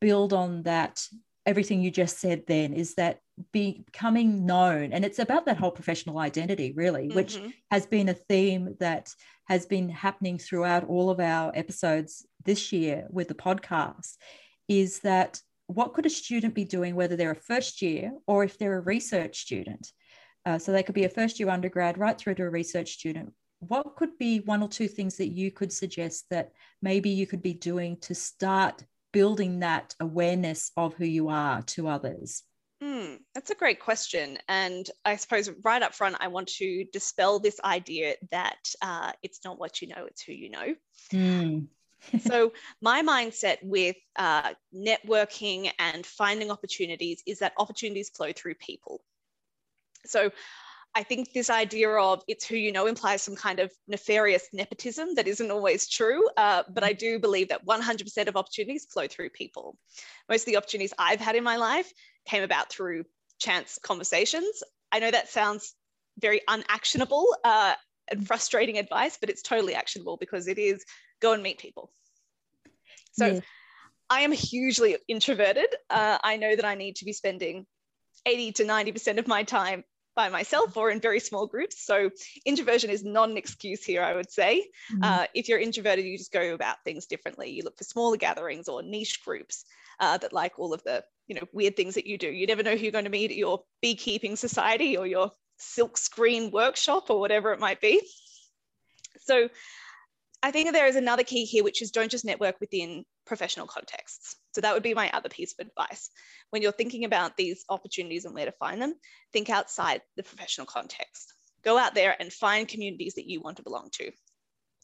build 0.01 0.33
on 0.33 0.62
that 0.65 1.03
everything 1.47 1.81
you 1.81 1.91
just 1.91 2.19
said 2.19 2.43
then 2.47 2.73
is 2.75 2.95
that 2.95 3.21
becoming 3.53 4.45
known 4.45 4.93
and 4.93 5.05
it's 5.05 5.19
about 5.19 5.47
that 5.47 5.57
whole 5.57 5.71
professional 5.71 6.19
identity 6.19 6.73
really 6.77 7.07
mm-hmm. 7.07 7.17
which 7.17 7.39
has 7.71 7.87
been 7.87 8.11
a 8.11 8.15
theme 8.15 8.77
that 8.79 9.11
has 9.47 9.65
been 9.65 9.89
happening 9.89 10.39
throughout 10.39 10.85
all 10.85 11.09
of 11.09 11.19
our 11.19 11.51
episodes 11.55 12.27
this 12.45 12.73
year 12.73 13.07
with 13.11 13.29
the 13.29 13.35
podcast 13.35 14.17
is 14.69 15.01
that 15.01 15.41
what 15.70 15.94
could 15.94 16.06
a 16.06 16.11
student 16.11 16.55
be 16.55 16.64
doing, 16.64 16.94
whether 16.94 17.17
they're 17.17 17.31
a 17.31 17.37
first 17.37 17.81
year 17.81 18.12
or 18.26 18.43
if 18.44 18.58
they're 18.58 18.78
a 18.78 18.81
research 18.81 19.40
student? 19.40 19.93
Uh, 20.44 20.58
so 20.58 20.72
they 20.72 20.82
could 20.82 20.94
be 20.94 21.05
a 21.05 21.08
first 21.08 21.38
year 21.38 21.49
undergrad 21.49 21.99
right 21.99 22.19
through 22.19 22.34
to 22.34 22.44
a 22.44 22.50
research 22.50 22.93
student. 22.93 23.32
What 23.61 23.96
could 23.96 24.17
be 24.19 24.40
one 24.40 24.62
or 24.62 24.69
two 24.69 24.88
things 24.88 25.17
that 25.19 25.28
you 25.28 25.50
could 25.50 25.72
suggest 25.72 26.25
that 26.31 26.52
maybe 26.81 27.11
you 27.11 27.26
could 27.26 27.43
be 27.43 27.52
doing 27.52 27.99
to 28.02 28.14
start 28.14 28.82
building 29.12 29.61
that 29.61 29.94
awareness 30.00 30.72
of 30.76 30.94
who 30.94 31.05
you 31.05 31.28
are 31.28 31.62
to 31.62 31.88
others? 31.88 32.43
Mm, 32.82 33.19
that's 33.34 33.50
a 33.50 33.55
great 33.55 33.81
question. 33.81 34.38
And 34.49 34.88
I 35.05 35.16
suppose 35.16 35.50
right 35.62 35.82
up 35.82 35.94
front, 35.94 36.16
I 36.20 36.28
want 36.28 36.49
to 36.49 36.87
dispel 36.93 37.38
this 37.38 37.61
idea 37.62 38.14
that 38.31 38.58
uh, 38.81 39.12
it's 39.23 39.44
not 39.44 39.58
what 39.58 39.82
you 39.82 39.88
know, 39.88 40.06
it's 40.06 40.23
who 40.23 40.32
you 40.32 40.49
know. 40.49 40.75
Mm 41.12 41.66
so 42.20 42.52
my 42.82 43.02
mindset 43.02 43.58
with 43.62 43.97
uh, 44.17 44.55
networking 44.75 45.70
and 45.79 46.05
finding 46.05 46.50
opportunities 46.50 47.23
is 47.26 47.38
that 47.38 47.52
opportunities 47.58 48.11
flow 48.11 48.32
through 48.32 48.55
people 48.55 49.00
so 50.06 50.31
I 50.94 51.05
think 51.05 51.32
this 51.32 51.50
idea 51.50 51.91
of 51.91 52.23
it's 52.26 52.47
who 52.47 52.56
you 52.56 52.73
know 52.73 52.87
implies 52.87 53.23
some 53.23 53.37
kind 53.37 53.61
of 53.61 53.73
nefarious 53.87 54.49
nepotism 54.52 55.14
that 55.14 55.29
isn't 55.29 55.50
always 55.50 55.88
true. 55.88 56.29
Uh, 56.37 56.64
but 56.69 56.82
I 56.82 56.93
do 56.93 57.19
believe 57.19 57.49
that 57.49 57.64
100% 57.64 58.29
of 58.29 58.37
opportunities 58.37 58.87
flow 58.87 59.06
through 59.06 59.31
people. 59.31 59.76
Most 60.29 60.43
of 60.43 60.47
the 60.47 60.56
opportunities 60.56 60.93
I've 60.99 61.20
had 61.20 61.37
in 61.37 61.44
my 61.44 61.56
life 61.56 61.93
came 62.26 62.43
about 62.43 62.70
through 62.70 63.05
chance 63.38 63.79
conversations. 63.82 64.62
I 64.91 64.99
know 64.99 65.11
that 65.11 65.29
sounds 65.29 65.75
very 66.19 66.41
unactionable 66.49 67.37
uh, 67.44 67.75
and 68.11 68.26
frustrating 68.26 68.79
advice, 68.79 69.17
but 69.20 69.31
it's 69.31 69.43
totally 69.43 69.75
actionable 69.75 70.17
because 70.17 70.49
it 70.49 70.58
is 70.58 70.85
go 71.20 71.32
and 71.32 71.43
meet 71.43 71.58
people. 71.58 71.90
So. 73.12 73.40
I 74.12 74.22
am 74.22 74.32
hugely 74.32 74.96
introverted. 75.06 75.72
Uh, 75.88 76.19
I 76.25 76.37
know 76.37 76.56
that 76.56 76.64
I 76.64 76.75
need 76.75 76.96
to 76.96 77.05
be 77.05 77.12
spending 77.12 77.64
80 78.26 78.52
to 78.52 78.64
90% 78.64 79.19
of 79.19 79.28
my 79.28 79.44
time 79.44 79.84
by 80.17 80.28
myself 80.28 80.76
or 80.76 80.90
in 80.90 81.00
very 81.00 81.20
small 81.20 81.46
groups. 81.46 81.84
So 81.84 82.11
introversion 82.44 82.90
is 82.90 83.05
not 83.05 83.31
an 83.31 83.37
excuse 83.37 83.84
here, 83.84 84.02
I 84.02 84.14
would 84.14 84.31
say. 84.31 84.69
Mm-hmm. 84.93 85.05
Uh, 85.05 85.26
if 85.34 85.49
you're 85.49 85.61
introverted, 85.61 86.05
you 86.05 86.19
just 86.19 86.32
go 86.32 86.55
about 86.55 86.82
things 86.84 87.06
differently. 87.06 87.50
You 87.50 87.62
look 87.62 87.78
for 87.78 87.84
smaller 87.84 88.16
gatherings 88.16 88.68
or 88.68 88.83
niche 88.83 89.25
groups 89.25 89.64
uh, 90.00 90.18
that 90.18 90.33
like 90.33 90.59
all 90.59 90.75
of 90.75 90.83
the 90.83 91.04
you 91.28 91.37
know 91.37 91.47
weird 91.52 91.76
things 91.76 91.95
that 91.95 92.06
you 92.06 92.18
do. 92.18 92.28
You 92.28 92.47
never 92.47 92.64
know 92.64 92.75
who 92.75 92.83
you're 92.83 92.92
going 92.92 93.04
to 93.04 93.11
meet 93.11 93.30
at 93.30 93.37
your 93.37 93.62
beekeeping 93.80 94.35
society 94.35 94.97
or 94.97 95.06
your 95.06 95.30
silk 95.59 95.97
screen 95.97 96.50
workshop 96.50 97.09
or 97.11 97.21
whatever 97.21 97.52
it 97.52 97.61
might 97.61 97.80
be. 97.80 98.02
So 99.21 99.49
I 100.42 100.50
think 100.50 100.73
there 100.73 100.87
is 100.87 100.97
another 100.97 101.23
key 101.23 101.44
here, 101.44 101.62
which 101.62 101.82
is 101.82 101.90
don't 101.90 102.11
just 102.11 102.25
network 102.25 102.61
within 102.61 103.04
professional 103.26 103.66
contexts. 103.66 104.37
So 104.54 104.62
that 104.62 104.73
would 104.73 104.82
be 104.82 104.94
my 104.94 105.11
other 105.12 105.28
piece 105.28 105.54
of 105.59 105.66
advice. 105.66 106.09
When 106.49 106.62
you're 106.62 106.73
thinking 106.73 107.04
about 107.04 107.37
these 107.37 107.64
opportunities 107.68 108.25
and 108.25 108.35
where 108.35 108.47
to 108.47 108.52
find 108.52 108.80
them, 108.80 108.94
think 109.32 109.50
outside 109.50 110.00
the 110.16 110.23
professional 110.23 110.66
context. 110.66 111.35
Go 111.62 111.76
out 111.76 111.94
there 111.94 112.16
and 112.18 112.32
find 112.32 112.66
communities 112.66 113.14
that 113.14 113.28
you 113.28 113.40
want 113.40 113.59
to 113.59 113.62
belong 113.62 113.90
to. 113.92 114.11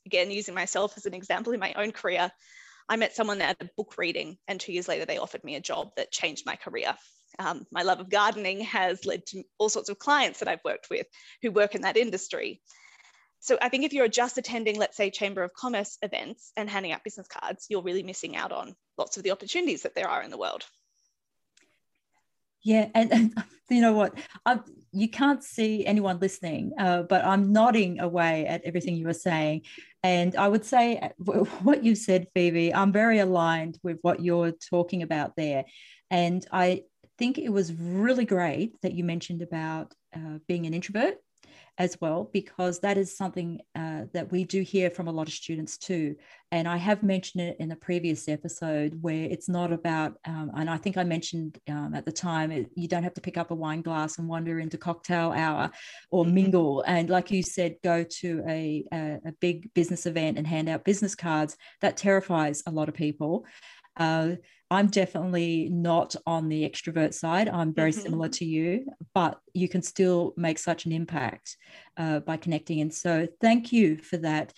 Again, 0.04 0.30
using 0.30 0.54
myself 0.54 0.92
as 0.96 1.06
an 1.06 1.14
example 1.14 1.54
in 1.54 1.60
my 1.60 1.72
own 1.75 1.90
career, 1.90 2.30
I 2.88 2.96
met 2.96 3.16
someone 3.16 3.40
at 3.40 3.56
a 3.60 3.70
book 3.76 3.94
reading, 3.96 4.36
and 4.46 4.60
two 4.60 4.72
years 4.72 4.88
later, 4.88 5.06
they 5.06 5.18
offered 5.18 5.42
me 5.42 5.56
a 5.56 5.60
job 5.60 5.90
that 5.96 6.12
changed 6.12 6.46
my 6.46 6.54
career. 6.54 6.94
Um, 7.38 7.66
my 7.72 7.82
love 7.82 7.98
of 7.98 8.08
gardening 8.08 8.60
has 8.60 9.04
led 9.04 9.26
to 9.26 9.42
all 9.58 9.68
sorts 9.68 9.88
of 9.88 9.98
clients 9.98 10.38
that 10.38 10.48
I've 10.48 10.64
worked 10.64 10.88
with 10.90 11.06
who 11.42 11.50
work 11.50 11.75
in 11.75 11.82
that 11.82 11.96
industry. 11.96 12.60
So 13.40 13.59
I 13.61 13.69
think 13.69 13.85
if 13.85 13.93
you're 13.93 14.09
just 14.09 14.38
attending, 14.38 14.76
let's 14.76 14.97
say, 14.97 15.11
Chamber 15.11 15.43
of 15.43 15.52
Commerce 15.52 15.99
events 16.02 16.52
and 16.57 16.69
handing 16.69 16.93
out 16.93 17.05
business 17.05 17.28
cards, 17.28 17.66
you're 17.69 17.83
really 17.83 18.02
missing 18.02 18.37
out 18.37 18.52
on 18.52 18.75
lots 18.99 19.16
of 19.16 19.23
the 19.23 19.31
opportunities 19.31 19.83
that 19.83 19.95
there 19.95 20.09
are 20.09 20.23
in 20.23 20.31
the 20.31 20.38
world. 20.38 20.64
Yeah, 22.62 22.88
and, 22.95 23.12
and 23.12 23.45
you 23.71 23.81
know 23.81 23.93
what? 23.93 24.19
I, 24.45 24.59
you 24.90 25.09
can't 25.09 25.45
see 25.45 25.87
anyone 25.87 26.19
listening, 26.19 26.73
uh, 26.78 27.02
but 27.02 27.25
I'm 27.25 27.52
nodding 27.52 28.00
away 28.00 28.47
at 28.47 28.64
everything 28.64 28.97
you 28.97 29.07
were 29.07 29.12
saying. 29.12 29.62
And 30.02 30.35
I 30.35 30.49
would 30.49 30.64
say 30.64 30.99
uh, 30.99 31.33
what 31.62 31.85
you 31.85 31.95
said, 31.95 32.26
Phoebe, 32.35 32.75
I'm 32.75 32.93
very 32.93 33.21
aligned 33.21 33.78
with 33.83 33.99
what 34.02 34.21
you're 34.21 34.52
talking 34.52 35.02
about 35.02 35.37
there. 35.37 35.64
And 36.11 36.45
I 36.50 36.83
think 37.19 37.38
it 37.38 37.50
was 37.50 37.73
really 37.73 38.25
great 38.25 38.81
that 38.83 38.95
you 38.95 39.05
mentioned 39.05 39.43
about 39.43 39.95
uh, 40.14 40.38
being 40.49 40.66
an 40.66 40.75
introvert 40.75 41.19
as 41.78 42.00
well, 42.00 42.30
because 42.33 42.80
that 42.80 42.97
is 42.97 43.16
something 43.16 43.61
uh, 43.75 44.02
that 44.14 44.33
we 44.33 44.45
do 44.45 44.62
hear 44.62 44.90
from 44.90 45.09
a 45.09 45.12
lot 45.12 45.28
of 45.28 45.35
students 45.35 45.76
too. 45.76 46.16
And 46.50 46.66
I 46.66 46.76
have 46.76 47.02
mentioned 47.02 47.42
it 47.42 47.56
in 47.59 47.73
a 47.73 47.76
previous 47.76 48.28
episode 48.28 48.97
where 49.02 49.25
it's 49.25 49.49
not 49.49 49.73
about, 49.73 50.14
um, 50.25 50.52
and 50.56 50.71
I 50.71 50.78
think 50.78 50.97
I 50.97 51.04
mentioned 51.04 51.59
um, 51.68 51.95
at 51.95 52.06
the 52.06 52.12
time, 52.12 52.50
it, 52.50 52.71
you 52.76 52.88
don't 52.88 53.02
have 53.02 53.14
to 53.14 53.21
pick 53.21 53.37
up 53.37 53.50
a 53.50 53.54
wine 53.54 53.83
glass 53.83 54.18
and 54.18 54.28
wander 54.28 54.59
into 54.59 54.78
cocktail 54.78 55.33
hour 55.33 55.71
or 56.11 56.25
mm-hmm. 56.25 56.35
mingle. 56.35 56.85
And 56.87 57.11
like 57.11 57.30
you 57.30 57.42
said, 57.42 57.76
go 57.83 58.04
to 58.04 58.42
a, 58.49 58.85
a, 58.92 59.18
a 59.26 59.33
big 59.40 59.75
business 59.75 60.06
event 60.06 60.38
and 60.38 60.47
hand 60.47 60.68
out 60.68 60.85
business 60.85 61.14
cards. 61.14 61.56
That 61.83 61.97
terrifies 61.97 62.62
a 62.66 62.71
lot 62.71 62.88
of 62.88 62.95
people. 62.95 63.45
Uh, 63.97 64.37
I'm 64.70 64.88
definitely 64.88 65.68
not 65.70 66.16
on 66.26 66.49
the 66.49 66.68
extrovert 66.68 67.14
side. 67.14 67.49
I'm 67.49 67.73
very 67.73 67.92
mm-hmm. 67.92 68.00
similar 68.00 68.28
to 68.30 68.44
you, 68.44 68.87
but 69.14 69.38
you 69.54 69.68
can 69.68 69.82
still 69.82 70.35
make 70.37 70.58
such 70.58 70.87
an 70.87 70.92
impact 70.92 71.56
uh, 71.96 72.20
by 72.20 72.37
connecting. 72.37 72.80
And 72.80 72.92
so, 72.92 73.28
thank 73.40 73.73
you 73.73 73.96
for 73.96 74.16
that. 74.18 74.52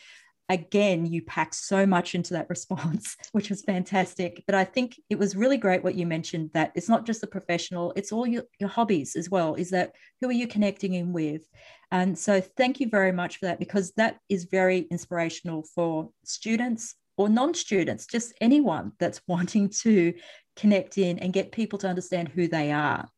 Again, 0.50 1.05
you 1.05 1.21
packed 1.21 1.57
so 1.57 1.85
much 1.85 2.15
into 2.15 2.33
that 2.33 2.49
response, 2.50 3.17
which 3.33 3.50
was 3.50 3.62
fantastic. 3.62 4.45
But 4.47 4.55
I 4.55 4.65
think 4.65 4.99
it 5.11 5.19
was 5.19 5.37
really 5.37 5.59
great 5.59 5.85
what 5.85 5.95
you 5.95 6.07
mentioned 6.07 6.50
that 6.55 6.73
it's 6.75 6.88
not 6.88 7.05
just 7.05 7.21
the 7.21 7.27
professional, 7.27 7.93
it's 7.95 8.12
all 8.12 8.27
your, 8.27 8.45
your 8.59 8.71
hobbies 8.71 9.15
as 9.15 9.29
well. 9.29 9.57
Is 9.57 9.71
that 9.71 9.93
who 10.23 10.29
are 10.31 10.33
you 10.33 10.49
connecting 10.49 10.95
in 10.95 11.12
with? 11.12 11.43
And 11.91 12.19
so, 12.19 12.41
thank 12.41 12.81
you 12.81 12.88
very 12.88 13.12
much 13.12 13.37
for 13.37 13.47
that 13.47 13.59
because 13.59 13.93
that 13.93 14.21
is 14.31 14.45
very 14.45 14.87
inspirational 14.91 15.65
for 15.75 16.09
students 16.25 16.95
or 17.19 17.29
non 17.29 17.53
students, 17.53 18.07
just 18.07 18.33
anyone 18.41 18.93
that's 18.99 19.21
wanting 19.29 19.69
to 19.69 20.15
connect 20.57 20.97
in 20.97 21.19
and 21.19 21.33
get 21.33 21.53
people 21.53 21.79
to 21.81 21.89
understand 21.89 22.29
who 22.29 22.49
they 22.49 22.73
are. 22.73 23.09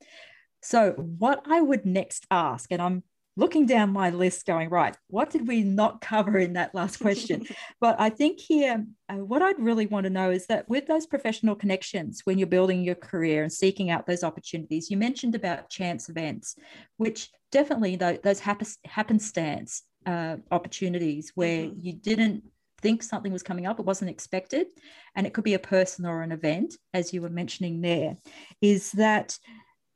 So, 0.62 0.92
what 0.92 1.42
I 1.46 1.60
would 1.60 1.86
next 1.86 2.26
ask, 2.30 2.70
and 2.72 2.82
I'm 2.82 3.02
looking 3.36 3.64
down 3.64 3.90
my 3.90 4.10
list 4.10 4.44
going, 4.44 4.68
right, 4.68 4.94
what 5.06 5.30
did 5.30 5.48
we 5.48 5.62
not 5.62 6.00
cover 6.00 6.36
in 6.38 6.54
that 6.54 6.74
last 6.74 6.98
question? 6.98 7.46
but 7.80 7.98
I 7.98 8.10
think 8.10 8.38
here, 8.38 8.84
uh, 9.08 9.14
what 9.14 9.40
I'd 9.40 9.58
really 9.58 9.86
want 9.86 10.04
to 10.04 10.10
know 10.10 10.30
is 10.30 10.46
that 10.48 10.68
with 10.68 10.86
those 10.86 11.06
professional 11.06 11.54
connections, 11.54 12.20
when 12.24 12.38
you're 12.38 12.46
building 12.46 12.82
your 12.82 12.96
career 12.96 13.42
and 13.42 13.52
seeking 13.52 13.90
out 13.90 14.06
those 14.06 14.24
opportunities, 14.24 14.90
you 14.90 14.98
mentioned 14.98 15.34
about 15.34 15.70
chance 15.70 16.08
events, 16.10 16.56
which 16.98 17.30
definitely 17.50 17.96
those 17.96 18.40
happenstance 18.84 19.82
uh, 20.06 20.36
opportunities 20.50 21.32
where 21.34 21.64
mm-hmm. 21.64 21.80
you 21.80 21.92
didn't 21.94 22.44
think 22.82 23.02
something 23.02 23.32
was 23.32 23.42
coming 23.42 23.66
up, 23.66 23.78
it 23.78 23.86
wasn't 23.86 24.10
expected, 24.10 24.66
and 25.14 25.26
it 25.26 25.34
could 25.34 25.44
be 25.44 25.54
a 25.54 25.58
person 25.58 26.06
or 26.06 26.22
an 26.22 26.32
event, 26.32 26.74
as 26.94 27.12
you 27.12 27.22
were 27.22 27.30
mentioning 27.30 27.80
there, 27.80 28.16
is 28.60 28.92
that, 28.92 29.38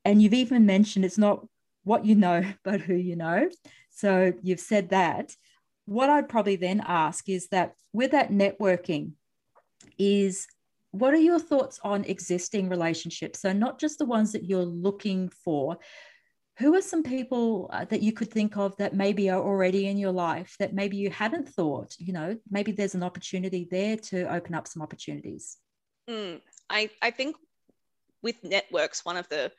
and 0.05 0.23
you've 0.23 0.35
even 0.35 0.67
mentioned 0.67 1.05
it's 1.05 1.19
not 1.19 1.47
what 1.85 2.05
you 2.05 2.15
know, 2.15 2.45
but 2.65 2.81
who 2.81 2.95
you 2.95 3.17
know. 3.17 3.49
So 3.91 4.33
you've 4.43 4.61
said 4.61 4.91
that. 4.91 5.35
What 5.87 6.09
I'd 6.09 6.31
probably 6.31 6.57
then 6.57 6.83
ask 6.87 7.29
is 7.29 7.49
that 7.49 7.75
with 7.93 8.13
that 8.13 8.31
networking, 8.31 9.13
is 9.99 10.47
what 10.91 11.13
are 11.13 11.19
your 11.19 11.41
thoughts 11.41 11.81
on 11.83 12.05
existing 12.05 12.69
relationships? 12.69 13.41
So, 13.41 13.53
not 13.53 13.81
just 13.81 13.99
the 13.99 14.05
ones 14.05 14.33
that 14.33 14.45
you're 14.45 14.65
looking 14.65 15.29
for, 15.29 15.79
who 16.59 16.75
are 16.75 16.83
some 16.83 17.03
people 17.03 17.69
uh, 17.73 17.85
that 17.87 18.03
you 18.03 18.13
could 18.13 18.31
think 18.31 18.57
of 18.57 18.77
that 18.77 18.95
maybe 18.95 19.29
are 19.31 19.41
already 19.41 19.87
in 19.89 19.99
your 19.99 20.13
life 20.13 20.55
that 20.59 20.75
maybe 20.75 20.97
you 20.97 21.11
hadn't 21.11 21.49
thought 21.49 21.95
you 21.99 22.13
know 22.13 22.37
maybe 22.51 22.73
there's 22.73 22.95
an 22.95 23.03
opportunity 23.03 23.67
there 23.71 23.97
to 23.97 24.33
open 24.33 24.55
up 24.55 24.67
some 24.67 24.83
opportunities 24.83 25.59
mm, 26.09 26.41
I, 26.71 26.91
I 27.03 27.11
think 27.11 27.37
with 28.23 28.37
networks 28.43 29.05
one 29.05 29.17
of 29.17 29.29
the 29.29 29.51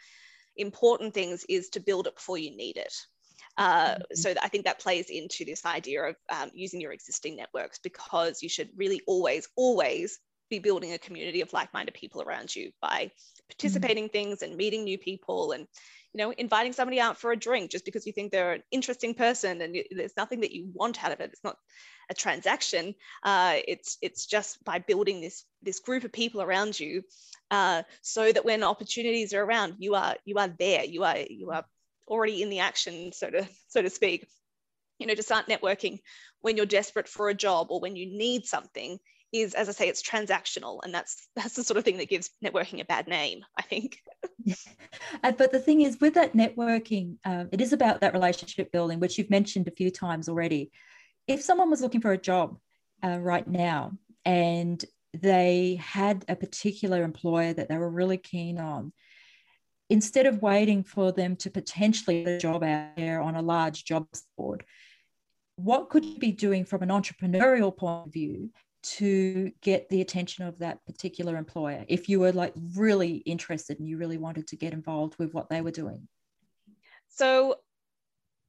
important 0.58 1.14
things 1.14 1.46
is 1.50 1.70
to 1.70 1.80
build 1.80 2.08
it 2.08 2.16
before 2.16 2.38
you 2.38 2.56
need 2.56 2.78
it 2.78 2.94
uh, 3.58 3.92
mm-hmm. 3.92 4.02
so 4.14 4.34
I 4.42 4.50
think 4.50 4.66
that 4.66 4.80
plays 4.80 5.10
into 5.10 5.46
this 5.46 5.66
idea 5.66 6.04
of 6.04 6.16
um, 6.30 6.52
using 6.54 6.82
your 6.82 6.92
existing 6.92 7.36
networks 7.36 7.80
because 7.80 8.44
you 8.44 8.50
should 8.50 8.70
really 8.76 9.02
always, 9.08 9.48
always 9.56 10.20
be 10.50 10.60
building 10.60 10.94
a 10.94 10.98
community 10.98 11.42
of 11.42 11.54
like-minded 11.54 11.94
people 11.94 12.22
around 12.22 12.56
you 12.56 12.72
by 12.82 13.10
participating 13.50 14.06
mm-hmm. 14.06 14.12
things 14.12 14.42
and 14.42 14.58
meeting 14.58 14.84
new 14.84 14.98
people 14.98 15.54
and 15.54 15.68
you 16.16 16.24
know, 16.24 16.32
inviting 16.38 16.72
somebody 16.72 16.98
out 16.98 17.18
for 17.18 17.34
a 17.34 17.36
drink 17.36 17.70
just 17.70 17.84
because 17.84 18.08
you 18.08 18.14
think 18.14 18.32
they're 18.32 18.54
an 18.54 18.64
interesting 18.72 19.14
person 19.14 19.62
and 19.62 19.76
there's 19.92 20.16
nothing 20.16 20.40
that 20.40 20.54
you 20.54 20.72
want 20.74 21.04
out 21.04 21.12
of 21.12 21.20
it. 21.20 21.32
It's 21.34 21.44
not 21.44 21.58
a 22.10 22.14
transaction. 22.14 22.96
Uh, 23.22 23.58
it's 23.68 23.98
it's 24.02 24.26
just 24.26 24.64
by 24.64 24.80
building 24.80 25.20
this 25.20 25.44
this 25.62 25.82
group 25.82 26.06
of 26.06 26.14
people 26.14 26.42
around 26.42 26.80
you, 26.80 27.04
uh, 27.52 27.84
so 28.02 28.32
that 28.32 28.46
when 28.46 28.64
opportunities 28.64 29.34
are 29.34 29.44
around, 29.44 29.76
you 29.80 29.96
are 29.96 30.16
you 30.24 30.38
are 30.38 30.48
there. 30.48 30.86
You 30.86 31.04
are 31.04 31.18
you 31.18 31.52
are 31.52 31.66
already 32.08 32.42
in 32.42 32.50
the 32.50 32.60
action, 32.60 33.12
so 33.12 33.30
to 33.30 33.46
so 33.68 33.82
to 33.82 33.90
speak. 33.90 34.26
You 35.00 35.08
know, 35.08 35.16
to 35.16 35.24
start 35.24 35.48
networking 35.48 36.00
when 36.40 36.56
you're 36.56 36.66
desperate 36.66 37.10
for 37.10 37.28
a 37.28 37.34
job 37.34 37.68
or 37.72 37.82
when 37.82 37.98
you 37.98 38.06
need 38.06 38.46
something 38.46 39.00
is 39.34 39.54
as 39.54 39.70
i 39.70 39.72
say 39.72 39.88
it's 39.88 40.04
transactional 40.04 40.80
and 40.84 40.94
that's 40.94 41.28
that's 41.36 41.56
the 41.56 41.64
sort 41.64 41.78
of 41.78 41.84
thing 41.84 41.98
that 41.98 42.10
gives 42.10 42.30
networking 42.44 42.82
a 42.82 42.86
bad 42.86 43.08
name 43.08 43.42
i 43.58 43.62
think. 43.62 44.02
But 45.22 45.52
the 45.52 45.60
thing 45.60 45.82
is 45.82 46.00
with 46.00 46.14
that 46.14 46.34
networking 46.34 47.18
um, 47.26 47.50
it 47.52 47.62
is 47.62 47.74
about 47.74 48.02
that 48.02 48.14
relationship 48.14 48.72
building 48.72 49.00
which 49.00 49.18
you've 49.18 49.30
mentioned 49.30 49.68
a 49.68 49.72
few 49.72 49.90
times 49.90 50.30
already. 50.30 50.72
If 51.28 51.42
someone 51.42 51.70
was 51.70 51.82
looking 51.82 52.02
for 52.02 52.12
a 52.12 52.18
job 52.18 52.58
uh, 53.04 53.18
right 53.20 53.48
now 53.48 53.94
and 54.24 54.84
they 55.14 55.80
had 55.82 56.26
a 56.28 56.36
particular 56.36 57.04
employer 57.04 57.54
that 57.54 57.70
they 57.70 57.78
were 57.78 57.90
really 57.90 58.18
keen 58.18 58.60
on 58.60 58.94
instead 59.90 60.26
of 60.26 60.42
waiting 60.42 60.84
for 60.84 61.12
them 61.12 61.36
to 61.38 61.50
potentially 61.50 62.24
get 62.24 62.34
a 62.34 62.40
job 62.40 62.64
out 62.64 62.96
there 62.96 63.22
on 63.22 63.36
a 63.36 63.42
large 63.42 63.84
jobs 63.86 64.24
board 64.38 64.64
what 65.58 65.90
could 65.90 66.04
you 66.04 66.18
be 66.18 66.32
doing 66.32 66.66
from 66.66 66.82
an 66.82 66.90
entrepreneurial 66.90 67.76
point 67.76 68.08
of 68.08 68.14
view 68.14 68.50
to 68.86 69.52
get 69.62 69.90
the 69.90 70.02
attention 70.02 70.46
of 70.46 70.60
that 70.60 70.86
particular 70.86 71.38
employer 71.38 71.84
if 71.88 72.08
you 72.08 72.20
were 72.20 72.32
like 72.32 72.54
really 72.76 73.16
interested 73.18 73.80
and 73.80 73.88
you 73.88 73.98
really 73.98 74.18
wanted 74.18 74.48
to 74.48 74.56
get 74.56 74.74
involved 74.74 75.16
with 75.18 75.34
what 75.34 75.50
they 75.50 75.62
were 75.62 75.72
doing? 75.72 76.08
So 77.10 77.56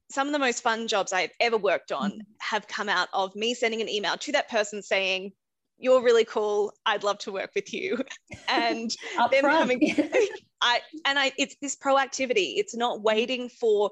some 0.09 0.27
of 0.27 0.33
the 0.33 0.39
most 0.39 0.63
fun 0.63 0.87
jobs 0.87 1.11
i've 1.11 1.31
ever 1.41 1.57
worked 1.57 1.91
on 1.91 2.11
mm-hmm. 2.11 2.21
have 2.39 2.65
come 2.67 2.87
out 2.87 3.09
of 3.11 3.35
me 3.35 3.53
sending 3.53 3.81
an 3.81 3.89
email 3.89 4.15
to 4.15 4.31
that 4.31 4.49
person 4.49 4.81
saying 4.81 5.33
you're 5.79 6.01
really 6.01 6.25
cool. 6.25 6.73
I'd 6.85 7.03
love 7.03 7.19
to 7.19 7.31
work 7.31 7.51
with 7.55 7.73
you. 7.73 8.03
And 8.49 8.91
them 9.31 9.43
coming 9.43 9.79
i 10.61 10.81
and 11.05 11.19
i 11.19 11.31
it's 11.37 11.55
this 11.61 11.75
proactivity. 11.75 12.53
It's 12.57 12.75
not 12.75 13.01
waiting 13.01 13.49
for 13.49 13.91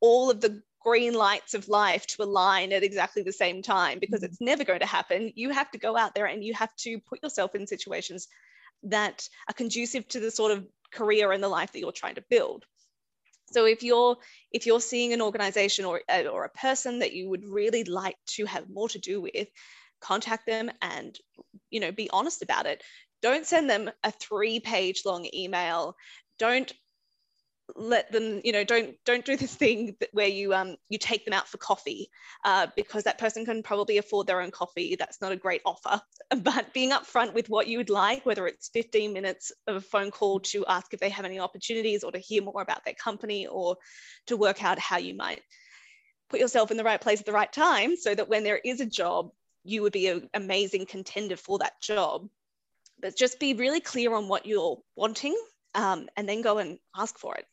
all 0.00 0.30
of 0.30 0.40
the 0.40 0.62
green 0.84 1.14
lights 1.14 1.54
of 1.54 1.68
life 1.68 2.06
to 2.06 2.22
align 2.22 2.72
at 2.72 2.82
exactly 2.82 3.22
the 3.22 3.32
same 3.32 3.62
time 3.62 3.98
because 3.98 4.20
mm-hmm. 4.20 4.26
it's 4.26 4.40
never 4.40 4.64
going 4.64 4.80
to 4.80 4.86
happen. 4.86 5.32
You 5.34 5.50
have 5.50 5.70
to 5.70 5.78
go 5.78 5.96
out 5.96 6.14
there 6.14 6.26
and 6.26 6.44
you 6.44 6.52
have 6.54 6.74
to 6.76 7.00
put 7.00 7.22
yourself 7.22 7.54
in 7.54 7.66
situations 7.66 8.28
that 8.84 9.28
are 9.48 9.54
conducive 9.54 10.06
to 10.08 10.20
the 10.20 10.30
sort 10.30 10.52
of 10.52 10.66
career 10.92 11.32
and 11.32 11.42
the 11.42 11.48
life 11.48 11.72
that 11.72 11.80
you're 11.80 11.92
trying 11.92 12.16
to 12.16 12.24
build. 12.28 12.64
So 13.50 13.66
if 13.66 13.82
you're 13.82 14.16
if 14.52 14.66
you're 14.66 14.80
seeing 14.80 15.12
an 15.12 15.22
organization 15.22 15.84
or, 15.84 16.02
uh, 16.08 16.24
or 16.30 16.44
a 16.44 16.50
person 16.50 16.98
that 17.00 17.12
you 17.12 17.28
would 17.30 17.44
really 17.44 17.84
like 17.84 18.16
to 18.36 18.46
have 18.46 18.68
more 18.68 18.88
to 18.90 18.98
do 18.98 19.20
with, 19.20 19.48
contact 20.00 20.46
them 20.46 20.70
and 20.82 21.16
you 21.70 21.80
know 21.80 21.92
be 21.92 22.10
honest 22.10 22.42
about 22.42 22.66
it. 22.66 22.82
Don't 23.22 23.46
send 23.46 23.70
them 23.70 23.90
a 24.02 24.10
three 24.10 24.60
page 24.60 25.02
long 25.04 25.26
email. 25.32 25.96
Don't 26.38 26.72
let 27.76 28.12
them 28.12 28.40
you 28.44 28.52
know 28.52 28.62
don't 28.62 28.94
don't 29.04 29.24
do 29.24 29.36
this 29.36 29.54
thing 29.54 29.96
where 30.12 30.28
you 30.28 30.52
um 30.52 30.76
you 30.88 30.98
take 30.98 31.24
them 31.24 31.32
out 31.32 31.48
for 31.48 31.56
coffee 31.56 32.10
uh, 32.44 32.66
because 32.76 33.04
that 33.04 33.18
person 33.18 33.44
can 33.44 33.62
probably 33.62 33.98
afford 33.98 34.26
their 34.26 34.40
own 34.40 34.50
coffee. 34.50 34.96
That's 34.98 35.20
not 35.20 35.32
a 35.32 35.36
great 35.36 35.62
offer. 35.64 36.00
But 36.42 36.72
being 36.72 36.90
upfront 36.90 37.32
with 37.32 37.48
what 37.48 37.66
you 37.66 37.78
would 37.78 37.90
like 37.90 38.26
whether 38.26 38.46
it's 38.46 38.68
15 38.68 39.12
minutes 39.12 39.52
of 39.66 39.76
a 39.76 39.80
phone 39.80 40.10
call 40.10 40.40
to 40.40 40.64
ask 40.66 40.92
if 40.92 41.00
they 41.00 41.08
have 41.10 41.24
any 41.24 41.38
opportunities 41.38 42.04
or 42.04 42.12
to 42.12 42.18
hear 42.18 42.42
more 42.42 42.62
about 42.62 42.84
their 42.84 42.94
company 42.94 43.46
or 43.46 43.76
to 44.26 44.36
work 44.36 44.62
out 44.64 44.78
how 44.78 44.98
you 44.98 45.14
might 45.14 45.40
put 46.28 46.40
yourself 46.40 46.70
in 46.70 46.76
the 46.76 46.84
right 46.84 47.00
place 47.00 47.20
at 47.20 47.26
the 47.26 47.32
right 47.32 47.52
time 47.52 47.96
so 47.96 48.14
that 48.14 48.28
when 48.28 48.44
there 48.44 48.60
is 48.64 48.80
a 48.80 48.86
job 48.86 49.30
you 49.64 49.82
would 49.82 49.92
be 49.92 50.08
an 50.08 50.28
amazing 50.34 50.84
contender 50.86 51.36
for 51.36 51.58
that 51.58 51.80
job. 51.80 52.28
But 53.00 53.16
just 53.16 53.40
be 53.40 53.54
really 53.54 53.80
clear 53.80 54.14
on 54.14 54.28
what 54.28 54.46
you're 54.46 54.78
wanting 54.94 55.36
um, 55.74 56.08
and 56.16 56.28
then 56.28 56.42
go 56.42 56.58
and 56.58 56.78
ask 56.96 57.18
for 57.18 57.34
it 57.34 57.46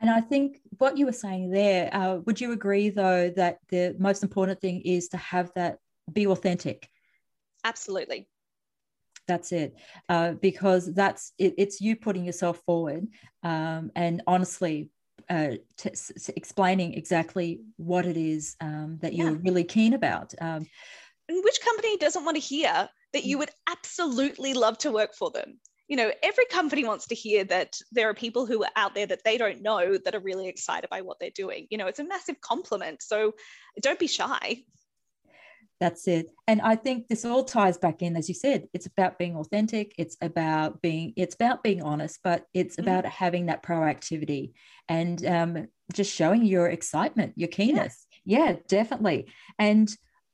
and 0.00 0.10
I 0.10 0.20
think 0.20 0.60
what 0.78 0.96
you 0.96 1.06
were 1.06 1.12
saying 1.12 1.50
there, 1.50 1.94
uh, 1.94 2.16
would 2.24 2.40
you 2.40 2.52
agree 2.52 2.90
though 2.90 3.30
that 3.36 3.58
the 3.68 3.94
most 3.98 4.22
important 4.22 4.60
thing 4.60 4.80
is 4.82 5.08
to 5.10 5.16
have 5.18 5.52
that 5.54 5.78
be 6.10 6.26
authentic? 6.26 6.88
Absolutely. 7.64 8.28
That's 9.28 9.52
it, 9.52 9.76
uh, 10.08 10.32
because 10.32 10.92
that's 10.92 11.32
it, 11.38 11.54
it's 11.58 11.80
you 11.80 11.94
putting 11.94 12.24
yourself 12.24 12.60
forward 12.66 13.06
um, 13.42 13.92
and 13.94 14.22
honestly 14.26 14.90
uh, 15.28 15.52
t- 15.76 15.90
explaining 16.36 16.94
exactly 16.94 17.60
what 17.76 18.06
it 18.06 18.16
is 18.16 18.56
um, 18.60 18.98
that 19.02 19.14
you're 19.14 19.34
really 19.34 19.62
keen 19.62 19.94
about. 19.94 20.34
Um, 20.40 20.66
and 21.28 21.44
which 21.44 21.60
company 21.60 21.96
doesn't 21.98 22.24
want 22.24 22.36
to 22.36 22.40
hear 22.40 22.88
that 23.12 23.24
you 23.24 23.36
mm. 23.36 23.40
would 23.40 23.50
absolutely 23.68 24.54
love 24.54 24.78
to 24.78 24.90
work 24.90 25.14
for 25.14 25.30
them? 25.30 25.60
You 25.90 25.96
know, 25.96 26.12
every 26.22 26.44
company 26.44 26.84
wants 26.84 27.08
to 27.08 27.16
hear 27.16 27.42
that 27.42 27.76
there 27.90 28.08
are 28.08 28.14
people 28.14 28.46
who 28.46 28.62
are 28.62 28.70
out 28.76 28.94
there 28.94 29.06
that 29.06 29.24
they 29.24 29.36
don't 29.36 29.60
know 29.60 29.98
that 29.98 30.14
are 30.14 30.20
really 30.20 30.46
excited 30.46 30.88
by 30.88 31.00
what 31.00 31.18
they're 31.18 31.30
doing. 31.34 31.66
You 31.68 31.78
know, 31.78 31.88
it's 31.88 31.98
a 31.98 32.04
massive 32.04 32.40
compliment. 32.40 33.02
So 33.02 33.34
don't 33.82 33.98
be 33.98 34.06
shy. 34.06 34.62
That's 35.80 36.06
it. 36.06 36.28
And 36.46 36.60
I 36.60 36.76
think 36.76 37.08
this 37.08 37.24
all 37.24 37.42
ties 37.42 37.76
back 37.76 38.02
in, 38.02 38.16
as 38.16 38.28
you 38.28 38.36
said, 38.36 38.68
it's 38.72 38.86
about 38.86 39.18
being 39.18 39.34
authentic. 39.34 39.92
It's 39.98 40.16
about 40.22 40.80
being, 40.80 41.12
it's 41.16 41.34
about 41.34 41.64
being 41.64 41.82
honest, 41.82 42.20
but 42.22 42.46
it's 42.54 42.76
mm-hmm. 42.76 42.88
about 42.88 43.06
having 43.06 43.46
that 43.46 43.64
proactivity 43.64 44.52
and 44.88 45.26
um, 45.26 45.66
just 45.92 46.14
showing 46.14 46.44
your 46.44 46.68
excitement, 46.68 47.32
your 47.34 47.48
keenness. 47.48 48.06
Yeah, 48.24 48.50
yeah 48.50 48.56
definitely. 48.68 49.26
And 49.58 49.90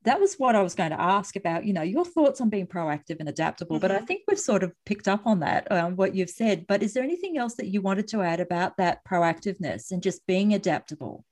that 0.06 0.20
was 0.20 0.36
what 0.36 0.54
I 0.54 0.62
was 0.62 0.76
going 0.76 0.90
to 0.90 1.00
ask 1.00 1.34
about, 1.34 1.64
you 1.64 1.72
know, 1.72 1.82
your 1.82 2.04
thoughts 2.04 2.40
on 2.40 2.48
being 2.48 2.68
proactive 2.68 3.18
and 3.18 3.28
adaptable. 3.28 3.76
Mm-hmm. 3.76 3.82
But 3.82 3.90
I 3.90 3.96
mm-hmm. 3.96 4.06
think 4.06 4.22
we've 4.28 4.38
sort 4.38 4.62
of 4.62 4.72
picked 4.86 5.08
up 5.08 5.26
on 5.26 5.40
that, 5.40 5.70
um, 5.70 5.96
what 5.96 6.14
you've 6.14 6.30
said. 6.30 6.66
But 6.68 6.82
is 6.82 6.94
there 6.94 7.02
anything 7.02 7.36
else 7.36 7.54
that 7.56 7.66
you 7.66 7.82
wanted 7.82 8.06
to 8.08 8.22
add 8.22 8.40
about 8.40 8.76
that 8.76 9.04
proactiveness 9.04 9.90
and 9.90 10.02
just 10.02 10.26
being 10.26 10.54
adaptable? 10.54 11.24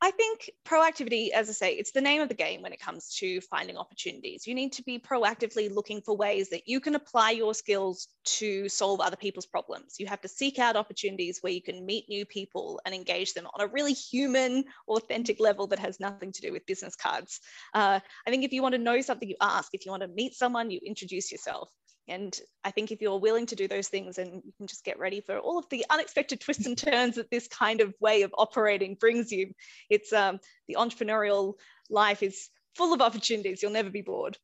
I 0.00 0.12
think 0.12 0.50
proactivity, 0.64 1.30
as 1.30 1.48
I 1.48 1.52
say, 1.52 1.72
it's 1.72 1.90
the 1.90 2.00
name 2.00 2.22
of 2.22 2.28
the 2.28 2.34
game 2.34 2.62
when 2.62 2.72
it 2.72 2.78
comes 2.78 3.16
to 3.16 3.40
finding 3.40 3.76
opportunities. 3.76 4.46
You 4.46 4.54
need 4.54 4.72
to 4.74 4.84
be 4.84 5.00
proactively 5.00 5.74
looking 5.74 6.02
for 6.02 6.16
ways 6.16 6.50
that 6.50 6.68
you 6.68 6.78
can 6.78 6.94
apply 6.94 7.32
your 7.32 7.52
skills 7.52 8.06
to 8.24 8.68
solve 8.68 9.00
other 9.00 9.16
people's 9.16 9.46
problems. 9.46 9.96
You 9.98 10.06
have 10.06 10.20
to 10.20 10.28
seek 10.28 10.60
out 10.60 10.76
opportunities 10.76 11.40
where 11.40 11.52
you 11.52 11.60
can 11.60 11.84
meet 11.84 12.08
new 12.08 12.24
people 12.24 12.80
and 12.86 12.94
engage 12.94 13.34
them 13.34 13.48
on 13.52 13.60
a 13.60 13.66
really 13.66 13.92
human, 13.92 14.64
authentic 14.86 15.40
level 15.40 15.66
that 15.68 15.80
has 15.80 15.98
nothing 15.98 16.30
to 16.30 16.42
do 16.42 16.52
with 16.52 16.64
business 16.66 16.94
cards. 16.94 17.40
Uh, 17.74 17.98
I 18.24 18.30
think 18.30 18.44
if 18.44 18.52
you 18.52 18.62
want 18.62 18.74
to 18.74 18.80
know 18.80 19.00
something, 19.00 19.28
you 19.28 19.36
ask. 19.40 19.74
If 19.74 19.84
you 19.84 19.90
want 19.90 20.02
to 20.02 20.08
meet 20.08 20.34
someone, 20.34 20.70
you 20.70 20.78
introduce 20.84 21.32
yourself. 21.32 21.72
And 22.08 22.38
I 22.64 22.70
think 22.70 22.90
if 22.90 23.00
you're 23.00 23.18
willing 23.18 23.46
to 23.46 23.56
do 23.56 23.68
those 23.68 23.88
things 23.88 24.18
and 24.18 24.42
you 24.44 24.52
can 24.56 24.66
just 24.66 24.84
get 24.84 24.98
ready 24.98 25.20
for 25.20 25.38
all 25.38 25.58
of 25.58 25.68
the 25.70 25.84
unexpected 25.90 26.40
twists 26.40 26.66
and 26.66 26.76
turns 26.76 27.16
that 27.16 27.30
this 27.30 27.48
kind 27.48 27.80
of 27.80 27.94
way 28.00 28.22
of 28.22 28.34
operating 28.36 28.94
brings 28.94 29.30
you, 29.30 29.52
it's 29.90 30.12
um, 30.12 30.38
the 30.66 30.76
entrepreneurial 30.78 31.54
life 31.90 32.22
is 32.22 32.48
full 32.76 32.92
of 32.92 33.00
opportunities. 33.00 33.62
You'll 33.62 33.72
never 33.72 33.90
be 33.90 34.02
bored. 34.02 34.38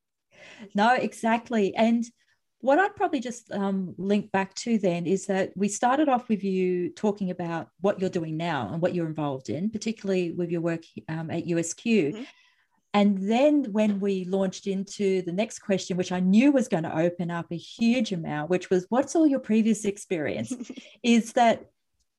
No, 0.75 0.95
exactly. 0.95 1.75
And 1.75 2.05
what 2.61 2.79
I'd 2.79 2.97
probably 2.97 3.21
just 3.21 3.53
um, 3.53 3.95
link 3.99 4.33
back 4.33 4.55
to 4.55 4.79
then 4.79 5.07
is 5.07 5.27
that 5.27 5.53
we 5.55 5.69
started 5.69 6.09
off 6.09 6.31
with 6.31 6.43
you 6.43 6.91
talking 6.91 7.31
about 7.31 7.69
what 7.81 8.01
you're 8.01 8.09
doing 8.09 8.39
now 8.39 8.71
and 8.73 8.81
what 8.81 8.95
you're 8.95 9.07
involved 9.07 9.51
in, 9.51 9.71
particularly 9.71 10.33
with 10.33 10.51
your 10.51 10.63
work 10.63 10.83
um, 11.09 11.31
at 11.31 11.45
USQ. 11.45 11.85
Mm-hmm. 11.85 12.23
And 12.95 13.29
then 13.29 13.65
when 13.73 13.99
we 13.99 14.25
launched 14.25 14.69
into 14.69 15.21
the 15.23 15.33
next 15.33 15.59
question, 15.59 15.97
which 15.97 16.13
I 16.13 16.21
knew 16.21 16.53
was 16.53 16.69
going 16.69 16.85
to 16.85 16.97
open 16.97 17.29
up 17.29 17.47
a 17.51 17.57
huge 17.57 18.13
amount, 18.13 18.51
which 18.51 18.71
was 18.71 18.87
what's 18.89 19.17
all 19.17 19.27
your 19.27 19.41
previous 19.41 19.85
experience? 19.85 20.55
is 21.03 21.33
that 21.33 21.67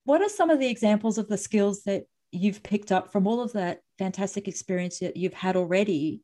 what 0.03 0.21
are 0.21 0.29
some 0.29 0.49
of 0.49 0.59
the 0.59 0.67
examples 0.67 1.17
of 1.17 1.29
the 1.29 1.37
skills 1.37 1.83
that 1.83 2.03
you've 2.31 2.61
picked 2.61 2.91
up 2.91 3.11
from 3.13 3.25
all 3.25 3.39
of 3.39 3.53
that 3.53 3.79
fantastic 3.97 4.49
experience 4.49 4.99
that 4.99 5.15
you've 5.15 5.33
had 5.33 5.55
already 5.55 6.21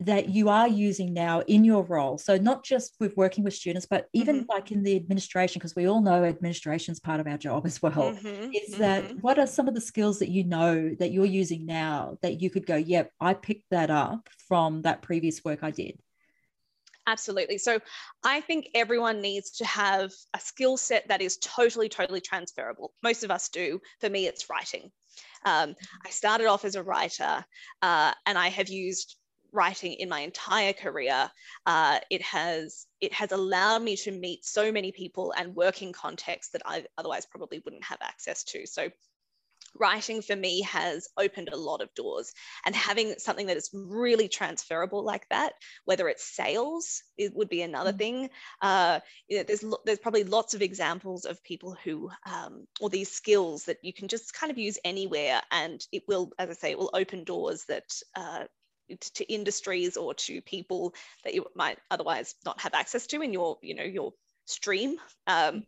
that 0.00 0.30
you 0.30 0.48
are 0.48 0.66
using 0.66 1.12
now 1.12 1.40
in 1.40 1.62
your 1.62 1.82
role 1.84 2.16
so 2.16 2.36
not 2.36 2.64
just 2.64 2.94
with 2.98 3.16
working 3.16 3.44
with 3.44 3.54
students 3.54 3.86
but 3.86 4.08
even 4.12 4.40
mm-hmm. 4.40 4.50
like 4.50 4.72
in 4.72 4.82
the 4.82 4.96
administration 4.96 5.58
because 5.58 5.76
we 5.76 5.86
all 5.86 6.00
know 6.00 6.24
administration 6.24 6.92
is 6.92 7.00
part 7.00 7.20
of 7.20 7.26
our 7.26 7.36
job 7.36 7.66
as 7.66 7.80
well 7.82 7.92
mm-hmm. 7.92 8.50
is 8.52 8.78
that 8.78 9.04
mm-hmm. 9.04 9.18
what 9.18 9.38
are 9.38 9.46
some 9.46 9.68
of 9.68 9.74
the 9.74 9.80
skills 9.80 10.18
that 10.18 10.30
you 10.30 10.44
know 10.44 10.94
that 10.98 11.12
you're 11.12 11.24
using 11.24 11.66
now 11.66 12.16
that 12.22 12.40
you 12.40 12.50
could 12.50 12.66
go 12.66 12.76
yep 12.76 13.12
i 13.20 13.34
picked 13.34 13.68
that 13.70 13.90
up 13.90 14.28
from 14.48 14.82
that 14.82 15.02
previous 15.02 15.44
work 15.44 15.60
i 15.62 15.70
did 15.70 15.98
Absolutely. 17.06 17.58
So 17.58 17.80
I 18.22 18.40
think 18.40 18.68
everyone 18.74 19.20
needs 19.20 19.50
to 19.52 19.64
have 19.64 20.12
a 20.34 20.38
skill 20.38 20.76
set 20.76 21.08
that 21.08 21.20
is 21.20 21.38
totally, 21.38 21.88
totally 21.88 22.20
transferable. 22.20 22.92
Most 23.02 23.24
of 23.24 23.32
us 23.32 23.48
do. 23.48 23.80
For 24.00 24.08
me, 24.08 24.26
it's 24.26 24.48
writing. 24.48 24.92
Um, 25.44 25.74
I 26.06 26.10
started 26.10 26.46
off 26.46 26.64
as 26.64 26.76
a 26.76 26.82
writer 26.82 27.44
uh, 27.82 28.12
and 28.26 28.38
I 28.38 28.48
have 28.48 28.68
used 28.68 29.16
writing 29.52 29.92
in 29.94 30.08
my 30.08 30.20
entire 30.20 30.72
career. 30.72 31.30
Uh, 31.66 31.98
it 32.10 32.22
has 32.22 32.86
it 33.00 33.12
has 33.12 33.32
allowed 33.32 33.82
me 33.82 33.96
to 33.96 34.10
meet 34.10 34.44
so 34.44 34.70
many 34.70 34.92
people 34.92 35.32
and 35.36 35.54
work 35.54 35.82
in 35.82 35.92
contexts 35.92 36.52
that 36.52 36.62
I 36.64 36.84
otherwise 36.98 37.26
probably 37.26 37.60
wouldn't 37.64 37.84
have 37.84 37.98
access 38.02 38.44
to. 38.44 38.66
So 38.66 38.90
writing 39.78 40.22
for 40.22 40.34
me 40.34 40.62
has 40.62 41.08
opened 41.16 41.48
a 41.52 41.56
lot 41.56 41.80
of 41.80 41.94
doors 41.94 42.32
and 42.66 42.74
having 42.74 43.14
something 43.18 43.46
that 43.46 43.56
is 43.56 43.70
really 43.72 44.28
transferable 44.28 45.04
like 45.04 45.28
that 45.28 45.52
whether 45.84 46.08
it's 46.08 46.24
sales 46.24 47.02
it 47.16 47.32
would 47.34 47.48
be 47.48 47.62
another 47.62 47.90
mm-hmm. 47.90 47.98
thing 47.98 48.30
uh, 48.62 48.98
you 49.28 49.38
know, 49.38 49.44
there's 49.44 49.64
there's 49.84 49.98
probably 49.98 50.24
lots 50.24 50.54
of 50.54 50.62
examples 50.62 51.24
of 51.24 51.42
people 51.44 51.76
who 51.84 52.10
um, 52.26 52.66
or 52.80 52.90
these 52.90 53.10
skills 53.10 53.64
that 53.64 53.78
you 53.82 53.92
can 53.92 54.08
just 54.08 54.34
kind 54.34 54.50
of 54.50 54.58
use 54.58 54.78
anywhere 54.84 55.40
and 55.50 55.86
it 55.92 56.02
will 56.08 56.30
as 56.38 56.50
i 56.50 56.52
say 56.52 56.70
it 56.70 56.78
will 56.78 56.90
open 56.94 57.24
doors 57.24 57.64
that 57.68 57.84
uh, 58.16 58.44
to 58.96 59.32
industries 59.32 59.96
or 59.96 60.14
to 60.14 60.40
people 60.42 60.94
that 61.24 61.34
you 61.34 61.46
might 61.54 61.78
otherwise 61.90 62.34
not 62.44 62.60
have 62.60 62.74
access 62.74 63.06
to 63.08 63.22
in 63.22 63.32
your 63.32 63.58
you 63.62 63.74
know 63.74 63.84
your 63.84 64.12
stream. 64.46 64.96
Um, 65.26 65.64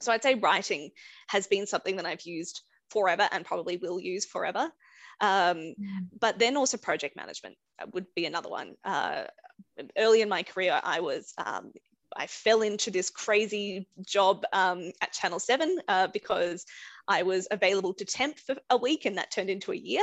so 0.00 0.12
i'd 0.12 0.22
say 0.22 0.34
writing 0.34 0.90
has 1.26 1.46
been 1.46 1.66
something 1.66 1.96
that 1.96 2.04
i've 2.04 2.26
used 2.26 2.60
forever 2.90 3.26
and 3.32 3.44
probably 3.44 3.76
will 3.76 4.00
use 4.00 4.24
forever. 4.24 4.70
Um, 5.18 5.56
mm. 5.56 5.74
but 6.20 6.38
then 6.38 6.58
also 6.58 6.76
project 6.76 7.16
management 7.16 7.56
would 7.94 8.06
be 8.14 8.26
another 8.26 8.50
one. 8.50 8.74
Uh, 8.84 9.24
early 9.96 10.20
in 10.20 10.28
my 10.28 10.42
career 10.42 10.78
i 10.84 11.00
was 11.00 11.32
um, 11.38 11.72
I 12.16 12.26
fell 12.26 12.62
into 12.62 12.90
this 12.90 13.10
crazy 13.10 13.86
job 14.06 14.44
um, 14.52 14.92
at 15.02 15.12
Channel 15.12 15.38
7 15.38 15.78
uh, 15.88 16.06
because 16.08 16.64
I 17.08 17.22
was 17.22 17.46
available 17.50 17.94
to 17.94 18.04
temp 18.04 18.38
for 18.38 18.56
a 18.70 18.76
week 18.76 19.04
and 19.04 19.18
that 19.18 19.30
turned 19.30 19.50
into 19.50 19.72
a 19.72 19.76
year 19.76 20.02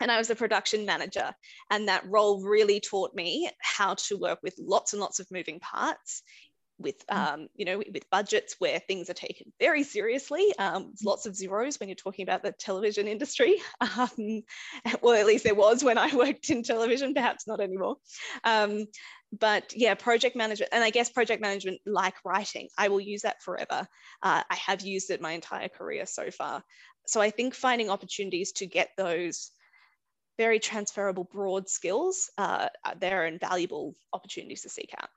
and 0.00 0.10
I 0.10 0.18
was 0.18 0.30
a 0.30 0.36
production 0.36 0.84
manager. 0.84 1.32
And 1.70 1.88
that 1.88 2.04
role 2.06 2.42
really 2.42 2.80
taught 2.80 3.14
me 3.14 3.50
how 3.60 3.94
to 3.94 4.16
work 4.16 4.40
with 4.42 4.54
lots 4.58 4.92
and 4.92 5.00
lots 5.00 5.20
of 5.20 5.30
moving 5.30 5.60
parts 5.60 6.22
with 6.78 7.06
mm. 7.06 7.16
um, 7.16 7.48
you 7.54 7.64
know 7.64 7.78
with 7.78 8.08
budgets 8.10 8.56
where 8.58 8.78
things 8.80 9.08
are 9.08 9.14
taken 9.14 9.52
very 9.58 9.82
seriously 9.82 10.52
um, 10.58 10.84
mm. 10.84 10.92
lots 11.04 11.26
of 11.26 11.34
zeros 11.34 11.78
when 11.80 11.88
you're 11.88 11.96
talking 11.96 12.22
about 12.22 12.42
the 12.42 12.52
television 12.52 13.08
industry 13.08 13.56
um, 13.80 14.42
well 15.02 15.14
at 15.14 15.26
least 15.26 15.44
there 15.44 15.54
was 15.54 15.82
when 15.82 15.98
i 15.98 16.14
worked 16.14 16.50
in 16.50 16.62
television 16.62 17.14
perhaps 17.14 17.46
not 17.46 17.60
anymore 17.60 17.96
um, 18.44 18.86
but 19.38 19.72
yeah 19.74 19.94
project 19.94 20.36
management 20.36 20.70
and 20.72 20.84
i 20.84 20.90
guess 20.90 21.10
project 21.10 21.40
management 21.40 21.80
like 21.86 22.14
writing 22.24 22.68
i 22.78 22.88
will 22.88 23.00
use 23.00 23.22
that 23.22 23.42
forever 23.42 23.86
uh, 24.22 24.42
i 24.50 24.54
have 24.54 24.82
used 24.82 25.10
it 25.10 25.20
my 25.20 25.32
entire 25.32 25.68
career 25.68 26.06
so 26.06 26.30
far 26.30 26.62
so 27.06 27.20
i 27.20 27.30
think 27.30 27.54
finding 27.54 27.90
opportunities 27.90 28.52
to 28.52 28.66
get 28.66 28.90
those 28.96 29.50
very 30.38 30.58
transferable, 30.58 31.24
broad 31.24 31.68
skills, 31.68 32.30
uh, 32.38 32.68
they're 32.98 33.26
invaluable 33.26 33.94
opportunities 34.12 34.62
to 34.62 34.68
seek 34.68 34.92
out. 35.00 35.08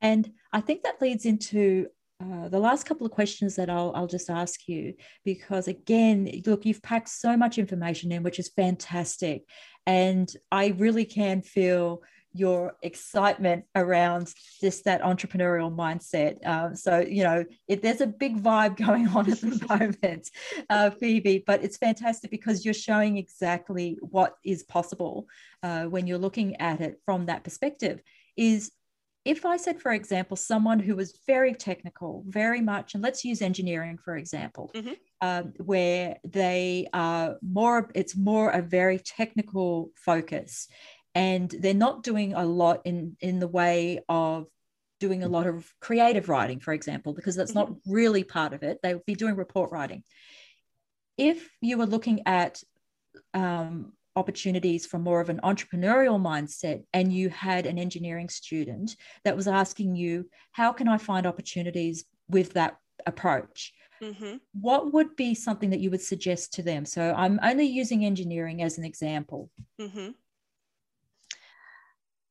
And 0.00 0.32
I 0.52 0.60
think 0.60 0.82
that 0.82 1.00
leads 1.00 1.26
into 1.26 1.88
uh, 2.22 2.48
the 2.48 2.58
last 2.58 2.84
couple 2.84 3.06
of 3.06 3.12
questions 3.12 3.56
that 3.56 3.70
I'll, 3.70 3.92
I'll 3.94 4.06
just 4.06 4.30
ask 4.30 4.68
you, 4.68 4.94
because 5.24 5.68
again, 5.68 6.42
look, 6.46 6.66
you've 6.66 6.82
packed 6.82 7.08
so 7.08 7.36
much 7.36 7.58
information 7.58 8.12
in, 8.12 8.22
which 8.22 8.38
is 8.38 8.48
fantastic. 8.48 9.44
And 9.86 10.30
I 10.52 10.68
really 10.68 11.04
can 11.04 11.42
feel 11.42 12.02
your 12.32 12.76
excitement 12.82 13.64
around 13.74 14.32
just 14.60 14.84
that 14.84 15.02
entrepreneurial 15.02 15.74
mindset. 15.74 16.44
Um, 16.46 16.76
so, 16.76 17.00
you 17.00 17.24
know, 17.24 17.44
it, 17.68 17.82
there's 17.82 18.00
a 18.00 18.06
big 18.06 18.42
vibe 18.42 18.76
going 18.86 19.08
on 19.08 19.30
at 19.30 19.40
the 19.40 19.66
moment, 19.68 20.30
uh, 20.68 20.90
Phoebe, 20.90 21.44
but 21.46 21.62
it's 21.62 21.76
fantastic 21.76 22.30
because 22.30 22.64
you're 22.64 22.74
showing 22.74 23.16
exactly 23.16 23.98
what 24.00 24.36
is 24.44 24.62
possible 24.62 25.26
uh, 25.62 25.84
when 25.84 26.06
you're 26.06 26.18
looking 26.18 26.56
at 26.56 26.80
it 26.80 27.00
from 27.04 27.26
that 27.26 27.44
perspective. 27.44 28.00
Is 28.36 28.70
if 29.24 29.44
I 29.44 29.58
said, 29.58 29.80
for 29.80 29.92
example, 29.92 30.36
someone 30.36 30.78
who 30.78 30.96
was 30.96 31.18
very 31.26 31.52
technical, 31.52 32.24
very 32.26 32.62
much, 32.62 32.94
and 32.94 33.02
let's 33.02 33.22
use 33.22 33.42
engineering, 33.42 33.98
for 34.02 34.16
example, 34.16 34.70
mm-hmm. 34.74 34.92
um, 35.20 35.52
where 35.58 36.16
they 36.24 36.86
are 36.94 37.36
more, 37.42 37.90
it's 37.94 38.16
more 38.16 38.50
a 38.50 38.62
very 38.62 38.98
technical 38.98 39.90
focus 39.94 40.68
and 41.14 41.50
they're 41.50 41.74
not 41.74 42.02
doing 42.02 42.34
a 42.34 42.44
lot 42.44 42.82
in 42.84 43.16
in 43.20 43.40
the 43.40 43.48
way 43.48 44.00
of 44.08 44.46
doing 45.00 45.22
a 45.22 45.28
lot 45.28 45.46
of 45.46 45.72
creative 45.80 46.28
writing 46.28 46.60
for 46.60 46.72
example 46.72 47.12
because 47.12 47.34
that's 47.34 47.54
not 47.54 47.68
mm-hmm. 47.68 47.92
really 47.92 48.22
part 48.22 48.52
of 48.52 48.62
it 48.62 48.78
they 48.82 48.94
would 48.94 49.06
be 49.06 49.14
doing 49.14 49.34
report 49.34 49.72
writing 49.72 50.04
if 51.16 51.50
you 51.60 51.78
were 51.78 51.86
looking 51.86 52.22
at 52.26 52.62
um, 53.34 53.92
opportunities 54.16 54.86
from 54.86 55.02
more 55.02 55.20
of 55.20 55.28
an 55.28 55.40
entrepreneurial 55.42 56.20
mindset 56.20 56.82
and 56.92 57.12
you 57.12 57.28
had 57.28 57.66
an 57.66 57.78
engineering 57.78 58.28
student 58.28 58.96
that 59.24 59.36
was 59.36 59.48
asking 59.48 59.96
you 59.96 60.28
how 60.52 60.72
can 60.72 60.88
i 60.88 60.98
find 60.98 61.26
opportunities 61.26 62.04
with 62.28 62.52
that 62.52 62.76
approach 63.06 63.72
mm-hmm. 64.02 64.36
what 64.52 64.92
would 64.92 65.16
be 65.16 65.34
something 65.34 65.70
that 65.70 65.80
you 65.80 65.90
would 65.90 66.02
suggest 66.02 66.52
to 66.52 66.62
them 66.62 66.84
so 66.84 67.14
i'm 67.16 67.40
only 67.42 67.64
using 67.64 68.04
engineering 68.04 68.62
as 68.62 68.76
an 68.76 68.84
example 68.84 69.48
mm-hmm. 69.80 70.10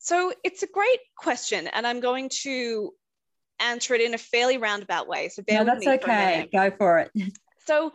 So 0.10 0.34
it's 0.44 0.64
a 0.64 0.68
great 0.68 1.02
question, 1.16 1.68
and 1.68 1.86
I'm 1.86 2.00
going 2.00 2.30
to 2.42 2.96
answer 3.60 3.94
it 3.94 4.02
in 4.02 4.16
a 4.16 4.18
fairly 4.18 4.58
roundabout 4.58 5.08
way. 5.08 5.30
So 5.30 5.44
bear 5.44 5.64
no, 5.64 5.66
that's 5.66 5.86
okay. 5.86 6.50
Go 6.52 6.72
for 6.78 6.98
it. 7.00 7.12
So 7.68 7.92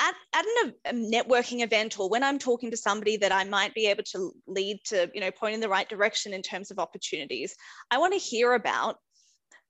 at, 0.00 0.14
at 0.34 0.44
an, 0.64 0.74
a 0.86 0.92
networking 0.92 1.62
event 1.62 2.00
or 2.00 2.08
when 2.08 2.24
I'm 2.24 2.40
talking 2.40 2.72
to 2.72 2.76
somebody 2.76 3.16
that 3.18 3.30
I 3.30 3.44
might 3.44 3.72
be 3.72 3.86
able 3.86 4.02
to 4.10 4.34
lead 4.48 4.80
to, 4.86 5.08
you 5.14 5.20
know, 5.20 5.30
point 5.30 5.54
in 5.54 5.60
the 5.60 5.68
right 5.68 5.88
direction 5.88 6.34
in 6.34 6.42
terms 6.42 6.72
of 6.72 6.80
opportunities, 6.80 7.54
I 7.92 7.98
want 7.98 8.14
to 8.14 8.18
hear 8.18 8.54
about 8.54 8.96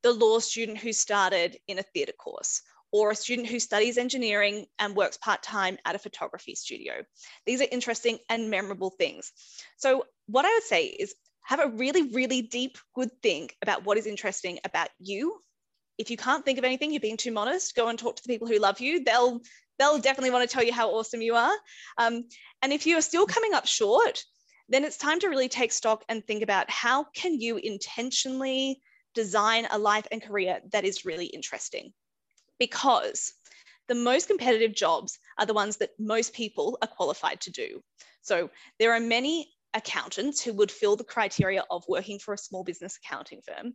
the 0.03 0.15
law 0.15 0.39
student 0.39 0.79
who 0.79 0.95
started 0.95 1.59
in 1.69 1.79
a 1.79 1.83
theatre 1.83 2.15
course 2.19 2.63
or 2.91 3.11
a 3.11 3.15
student 3.15 3.49
who 3.49 3.61
studies 3.61 3.99
engineering 3.99 4.65
and 4.79 4.97
works 4.97 5.19
part-time 5.19 5.77
at 5.85 5.95
a 5.95 5.99
photography 5.99 6.55
studio. 6.55 7.05
These 7.45 7.61
are 7.61 7.69
interesting 7.71 8.17
and 8.31 8.49
memorable 8.49 8.89
things. 8.89 9.31
So 9.77 10.07
what 10.25 10.47
I 10.47 10.55
would 10.55 10.63
say 10.63 10.87
is 10.87 11.15
have 11.49 11.61
a 11.61 11.69
really, 11.69 12.03
really 12.13 12.43
deep, 12.43 12.77
good 12.95 13.11
think 13.23 13.57
about 13.63 13.83
what 13.85 13.97
is 13.97 14.07
interesting 14.07 14.59
about 14.65 14.91
you. 14.99 15.41
If 15.97 16.11
you 16.11 16.17
can't 16.19 16.45
think 16.45 16.59
of 16.59 16.65
anything, 16.65 16.93
you're 16.93 17.01
being 17.01 17.17
too 17.17 17.33
modest, 17.33 17.75
go 17.75 17.89
and 17.89 17.99
talk 17.99 18.17
to 18.17 18.23
the 18.23 18.29
people 18.29 18.47
who 18.47 18.59
love 18.59 18.81
you. 18.81 19.03
They'll 19.03 19.41
they'll 19.79 19.99
definitely 19.99 20.31
want 20.31 20.49
to 20.49 20.55
tell 20.55 20.63
you 20.63 20.75
how 20.75 20.91
awesome 20.91 21.23
you 21.23 21.37
are. 21.37 21.55
Um, 21.97 22.25
and 22.61 22.71
if 22.71 22.87
you 22.87 22.99
are 22.99 23.03
still 23.03 23.25
coming 23.25 23.55
up 23.55 23.67
short, 23.67 24.23
then 24.69 24.85
it's 24.85 24.99
time 24.99 25.21
to 25.21 25.29
really 25.29 25.49
take 25.49 25.73
stock 25.73 26.05
and 26.11 26.23
think 26.23 26.43
about 26.43 26.71
how 26.71 27.05
can 27.15 27.41
you 27.41 27.57
intentionally 27.57 28.83
design 29.15 29.67
a 29.71 29.79
life 29.79 30.07
and 30.13 30.23
career 30.23 30.61
that 30.73 30.85
is 30.85 31.07
really 31.07 31.27
interesting. 31.27 31.95
Because 32.59 33.33
the 33.87 33.95
most 33.95 34.29
competitive 34.29 34.75
jobs 34.75 35.19
are 35.39 35.47
the 35.47 35.55
ones 35.55 35.79
that 35.79 35.99
most 35.99 36.35
people 36.35 36.77
are 36.83 36.89
qualified 36.89 37.41
to 37.43 37.51
do. 37.51 37.83
So 38.21 38.51
there 38.79 38.93
are 38.93 39.01
many 39.01 39.49
accountants 39.75 40.43
who 40.43 40.53
would 40.55 40.71
fill 40.71 40.97
the 40.97 41.05
criteria 41.05 41.65
of 41.71 41.85
working 41.89 42.19
for 42.19 42.35
a 42.35 42.39
small 42.39 42.65
business 42.65 42.99
accounting 43.03 43.41
firm. 43.43 43.75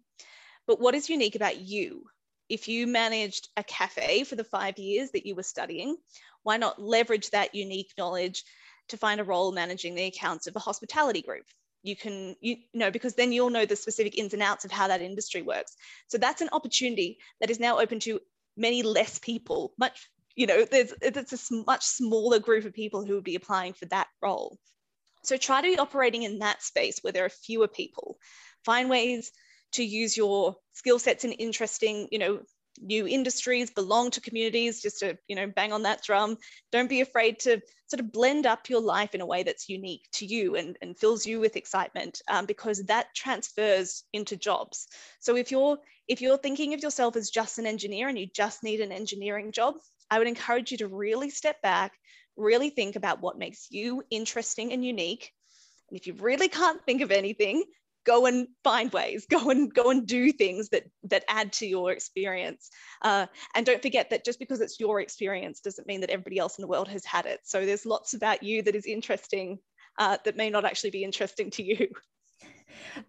But 0.68 0.80
what 0.80 0.96
is 0.96 1.10
unique 1.10 1.36
about 1.36 1.60
you 1.60 2.06
if 2.50 2.68
you 2.68 2.88
managed 2.88 3.50
a 3.58 3.64
cafe 3.64 4.24
for 4.24 4.36
the 4.36 4.44
five 4.44 4.78
years 4.78 5.12
that 5.12 5.26
you 5.26 5.36
were 5.36 5.44
studying, 5.44 5.98
why 6.44 6.58
not 6.58 6.82
leverage 6.82 7.30
that 7.30 7.56
unique 7.56 7.92
knowledge 7.98 8.44
to 8.90 8.98
find 8.98 9.20
a 9.20 9.24
role 9.24 9.52
managing 9.52 9.96
the 9.96 10.06
accounts 10.06 10.48
of 10.48 10.56
a 10.56 10.60
hospitality 10.60 11.22
group? 11.22 11.46
You 11.84 11.96
can, 11.96 12.36
you 12.42 12.58
know, 12.74 12.92
because 12.92 13.16
then 13.16 13.32
you'll 13.32 13.50
know 13.50 13.66
the 13.66 13.76
specific 13.76 14.18
ins 14.18 14.34
and 14.34 14.44
outs 14.44 14.66
of 14.66 14.72
how 14.72 14.88
that 14.88 15.02
industry 15.02 15.42
works. 15.42 15.76
So 16.08 16.18
that's 16.18 16.42
an 16.42 16.50
opportunity 16.52 17.18
that 17.42 17.50
is 17.50 17.60
now 17.60 17.80
open 17.80 18.00
to 18.02 18.20
many 18.56 18.84
less 18.84 19.20
people, 19.20 19.74
much, 19.78 20.10
you 20.36 20.48
know, 20.48 20.66
there's 20.66 20.94
it's 21.02 21.52
a 21.52 21.64
much 21.66 21.84
smaller 21.84 22.40
group 22.40 22.66
of 22.66 22.74
people 22.74 23.06
who 23.06 23.16
would 23.16 23.24
be 23.24 23.36
applying 23.36 23.74
for 23.74 23.86
that 23.86 24.08
role. 24.22 24.58
So 25.24 25.38
try 25.38 25.62
to 25.62 25.68
be 25.68 25.80
operating 25.80 26.24
in 26.24 26.40
that 26.40 26.62
space 26.62 27.00
where 27.02 27.14
there 27.14 27.26
are 27.26 27.30
fewer 27.30 27.68
people. 27.68 28.18
Find 28.66 28.90
ways 28.90 29.32
to 29.74 29.84
use 29.84 30.16
your 30.16 30.56
skill 30.74 31.00
sets 31.00 31.24
in 31.24 31.32
interesting, 31.34 32.08
you 32.12 32.20
know, 32.20 32.42
new 32.82 33.08
industries, 33.08 33.72
belong 33.72 34.12
to 34.12 34.22
communities, 34.22 34.82
just 34.82 35.00
to, 35.00 35.18
you 35.28 35.36
know, 35.36 35.48
bang 35.48 35.72
on 35.72 35.84
that 35.84 36.02
drum. 36.04 36.38
Don't 36.72 36.90
be 36.90 37.02
afraid 37.02 37.40
to 37.40 37.62
sort 37.88 38.00
of 38.00 38.12
blend 38.12 38.46
up 38.46 38.70
your 38.70 38.82
life 38.82 39.14
in 39.14 39.22
a 39.22 39.26
way 39.26 39.44
that's 39.44 39.70
unique 39.70 40.08
to 40.14 40.26
you 40.26 40.56
and, 40.56 40.78
and 40.82 40.98
fills 40.98 41.26
you 41.26 41.40
with 41.40 41.56
excitement 41.56 42.22
um, 42.28 42.46
because 42.46 42.84
that 42.84 43.08
transfers 43.16 44.04
into 44.14 44.36
jobs. 44.36 44.88
So 45.20 45.36
if 45.36 45.52
you're 45.52 45.78
if 46.08 46.22
you're 46.22 46.38
thinking 46.38 46.74
of 46.74 46.82
yourself 46.82 47.16
as 47.16 47.30
just 47.30 47.60
an 47.60 47.66
engineer 47.66 48.10
and 48.10 48.20
you 48.20 48.28
just 48.28 48.62
need 48.62 48.82
an 48.82 48.92
engineering 48.92 49.52
job, 49.54 49.76
I 50.12 50.18
would 50.18 50.28
encourage 50.28 50.72
you 50.72 50.78
to 50.80 50.88
really 50.88 51.30
step 51.30 51.62
back, 51.62 51.94
really 52.36 52.70
think 52.70 52.96
about 52.96 53.22
what 53.22 53.38
makes 53.38 53.68
you 53.72 54.04
interesting 54.10 54.74
and 54.74 54.86
unique. 54.86 55.32
And 55.90 56.00
if 56.00 56.08
you 56.08 56.14
really 56.14 56.48
can't 56.48 56.84
think 56.86 57.02
of 57.02 57.12
anything, 57.12 57.64
go 58.06 58.26
and 58.26 58.48
find 58.64 58.92
ways. 58.92 59.26
Go 59.30 59.50
and 59.50 59.74
go 59.74 59.90
and 59.90 60.06
do 60.06 60.32
things 60.32 60.70
that 60.70 60.84
that 61.04 61.24
add 61.30 61.54
to 61.54 61.66
your 61.66 61.92
experience. 61.92 62.70
Uh, 63.02 63.28
and 63.56 63.66
don't 63.66 63.82
forget 63.82 64.10
that 64.10 64.26
just 64.26 64.40
because 64.40 64.62
it's 64.62 64.80
your 64.80 65.00
experience 65.00 65.62
doesn't 65.62 65.88
mean 65.88 66.02
that 66.02 66.10
everybody 66.10 66.38
else 66.38 66.58
in 66.58 66.64
the 66.64 66.68
world 66.68 66.88
has 66.88 67.06
had 67.06 67.26
it. 67.26 67.40
So 67.44 67.66
there's 67.66 67.86
lots 67.86 68.14
about 68.14 68.44
you 68.44 68.62
that 68.64 68.76
is 68.76 68.86
interesting 68.86 69.60
uh, 69.98 70.18
that 70.26 70.38
may 70.38 70.50
not 70.50 70.66
actually 70.66 70.92
be 70.92 71.04
interesting 71.04 71.52
to 71.52 71.64
you 71.64 71.88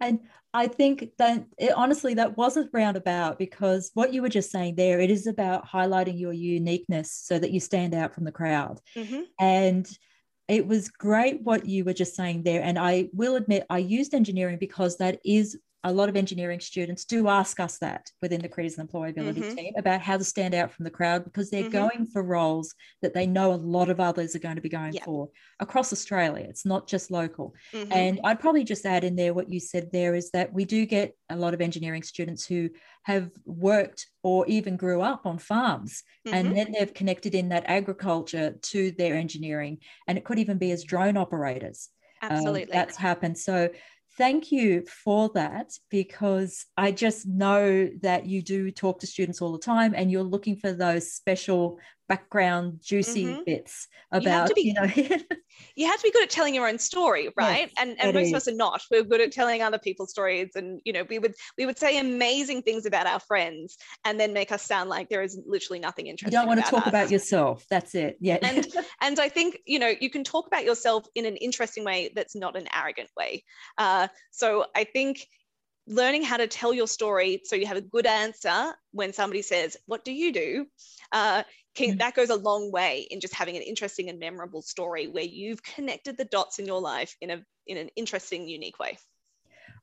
and 0.01 0.21
I 0.53 0.69
think 0.69 1.11
that 1.19 1.45
it, 1.59 1.73
honestly, 1.73 2.15
that 2.15 2.37
wasn't 2.37 2.71
roundabout 2.73 3.39
because 3.39 3.91
what 3.95 4.13
you 4.13 4.23
were 4.23 4.29
just 4.29 4.51
saying 4.51 4.77
there, 4.77 5.01
it 5.01 5.11
is 5.11 5.27
about 5.27 5.67
highlighting 5.67 6.19
your 6.19 6.33
uniqueness 6.33 7.11
so 7.11 7.39
that 7.39 7.51
you 7.51 7.59
stand 7.59 7.95
out 7.95 8.15
from 8.15 8.25
the 8.25 8.33
crowd. 8.33 8.81
Mm-hmm. 8.95 9.23
And 9.41 9.89
it 10.47 10.67
was 10.67 10.91
great 10.91 11.43
what 11.43 11.67
you 11.67 11.85
were 11.85 11.93
just 11.93 12.15
saying 12.15 12.43
there. 12.45 12.63
And 12.63 12.79
I 12.79 13.09
will 13.13 13.35
admit, 13.37 13.67
I 13.69 13.79
used 13.79 14.15
engineering 14.15 14.59
because 14.59 14.99
that 14.99 15.19
is 15.25 15.59
a 15.85 15.93
lot 15.93 16.09
of 16.09 16.17
engineering 16.17 16.61
students 16.61 17.05
do 17.05 17.29
ask 17.29 17.61
us 17.61 17.79
that 17.79 18.11
within 18.23 18.41
the 18.41 18.49
careers 18.49 18.79
and 18.79 18.91
employability 18.91 19.43
mm-hmm. 19.43 19.55
team 19.55 19.75
about 19.77 20.01
how 20.01 20.17
to 20.17 20.25
stand 20.25 20.55
out 20.55 20.73
from 20.73 20.85
the 20.85 20.91
crowd 20.91 21.25
because 21.25 21.51
they're 21.51 21.65
mm-hmm. 21.65 21.89
going 21.89 22.07
for 22.07 22.23
roles 22.23 22.75
that 23.03 23.13
they 23.13 23.27
know 23.27 23.53
a 23.53 23.55
lot 23.55 23.91
of 23.91 24.01
others 24.01 24.35
are 24.35 24.41
going 24.41 24.57
to 24.57 24.63
be 24.63 24.71
going 24.71 24.99
for 25.05 25.29
across 25.61 25.93
Australia. 25.93 26.47
It's 26.49 26.65
not 26.65 26.89
just 26.89 27.11
local. 27.11 27.55
Mm-hmm. 27.73 27.93
And 27.93 28.21
I'd 28.25 28.41
probably 28.41 28.65
just 28.65 28.87
add 28.87 29.05
in 29.05 29.15
there 29.15 29.35
what 29.35 29.53
you 29.53 29.61
said 29.61 29.93
there 29.93 30.15
is 30.15 30.31
that 30.31 30.55
we 30.55 30.65
do 30.65 30.87
get 30.87 31.15
a 31.29 31.37
lot 31.37 31.53
of 31.53 31.61
engineering 31.61 32.03
students 32.03 32.47
who 32.47 32.71
have 33.03 33.31
worked 33.45 34.07
or 34.23 34.47
even 34.47 34.79
grew 34.79 35.03
up 35.03 35.27
on 35.27 35.37
farms 35.37 36.03
and 36.25 36.47
mm-hmm. 36.47 36.57
then 36.57 36.73
they've 36.73 36.95
connected 36.95 37.35
in 37.35 37.51
that 37.51 37.65
agriculture 37.67 38.55
to 38.63 38.91
their 38.93 39.15
engineering 39.15 39.79
and 40.09 40.17
it 40.17 40.25
could 40.25 40.39
even 40.39 40.57
be 40.57 40.71
as 40.71 40.83
drone 40.83 41.19
operators. 41.19 41.91
Um, 42.23 42.31
Absolutely. 42.31 42.63
Um, 42.63 42.69
that's 42.73 42.97
happened. 42.97 43.37
So 43.37 43.69
thank 44.17 44.53
you 44.53 44.85
for 44.87 45.31
that 45.35 45.73
because 45.91 46.67
I 46.77 46.93
just 46.93 47.27
know 47.27 47.91
that 48.03 48.27
you 48.27 48.43
do 48.43 48.71
talk 48.71 49.01
to 49.01 49.07
students 49.07 49.41
all 49.41 49.53
the 49.53 49.59
time 49.59 49.95
and 49.95 50.11
you're 50.11 50.23
looking 50.23 50.57
for 50.57 50.73
those 50.73 51.13
special 51.13 51.79
background 52.09 52.81
juicy 52.83 53.25
mm-hmm. 53.25 53.43
bits 53.47 53.89
about 54.13 54.49
you, 54.51 54.55
be, 54.55 54.63
you, 54.63 54.75
know 54.75 54.85
you 55.77 55.87
have 55.87 55.97
to 55.97 56.03
be 56.03 56.11
good 56.11 56.23
at 56.23 56.31
telling 56.31 56.55
your 56.55 56.69
own 56.69 56.79
story 56.79 57.31
right 57.37 57.71
yes, 57.71 57.73
and 57.79 57.97
and 58.01 58.15
most 58.15 58.27
is. 58.27 58.33
of 58.33 58.37
us 58.37 58.49
are 58.49 58.55
not 58.55 58.83
we're 58.91 59.03
good 59.03 59.21
at 59.21 59.33
telling 59.33 59.63
other 59.63 59.79
people's 59.79 60.11
stories 60.11 60.51
and 60.55 60.81
you 60.85 60.93
know 60.93 61.05
we 61.09 61.19
would 61.19 61.35
we 61.57 61.65
would 61.65 61.79
say 61.79 61.99
amazing 61.99 62.61
things 62.63 62.85
about 62.85 63.07
our 63.07 63.21
friends 63.21 63.77
and 64.05 64.21
then 64.21 64.33
make 64.33 64.53
us 64.53 64.63
sound 64.63 64.91
like 64.91 65.09
there 65.09 65.23
is 65.23 65.41
literally 65.47 65.79
nothing 65.79 66.07
interesting 66.07 66.33
you 66.33 66.39
don't 66.39 66.49
want 66.49 66.63
to 66.63 66.71
talk 66.71 66.83
us. 66.83 66.89
about 66.89 67.11
yourself 67.11 67.65
that's 67.71 67.95
it 67.95 68.17
yeah 68.21 68.39
and 68.43 68.67
and 69.01 69.19
i 69.19 69.29
think 69.29 69.59
you 69.67 69.79
know 69.79 69.93
you 70.01 70.11
can 70.11 70.23
talk 70.23 70.47
about 70.47 70.65
yourself 70.65 71.07
in 71.15 71.25
an 71.25 71.37
interesting 71.37 71.85
way 71.85 72.11
that's 72.15 72.37
not 72.37 72.57
an 72.57 72.67
arrogant 72.75 73.09
way 73.17 73.43
uh, 73.79 74.07
so 74.31 74.67
i 74.77 74.85
think 74.85 75.27
learning 75.87 76.23
how 76.23 76.37
to 76.37 76.47
tell 76.47 76.73
your 76.73 76.89
story 76.89 77.41
so 77.45 77.57
you 77.57 77.67
have 77.67 77.77
a 77.77 77.83
good 77.83 78.07
answer 78.07 78.75
when 78.93 79.13
somebody 79.13 79.43
says 79.43 79.77
what 79.87 80.05
do 80.05 80.13
you 80.13 80.33
do 80.33 80.67
uh, 81.13 81.43
can, 81.75 81.95
mm. 81.95 81.99
that 81.99 82.15
goes 82.15 82.31
a 82.31 82.37
long 82.37 82.71
way 82.71 83.07
in 83.11 83.21
just 83.21 83.35
having 83.35 83.57
an 83.57 83.63
interesting 83.63 84.09
and 84.09 84.19
memorable 84.19 84.63
story 84.63 85.09
where 85.09 85.25
you've 85.25 85.63
connected 85.63 86.17
the 86.17 86.25
dots 86.25 86.59
in 86.59 86.67
your 86.67 86.81
life 86.81 87.17
in 87.21 87.31
a 87.31 87.45
in 87.67 87.77
an 87.77 87.89
interesting 87.97 88.49
unique 88.49 88.79
way 88.79 88.97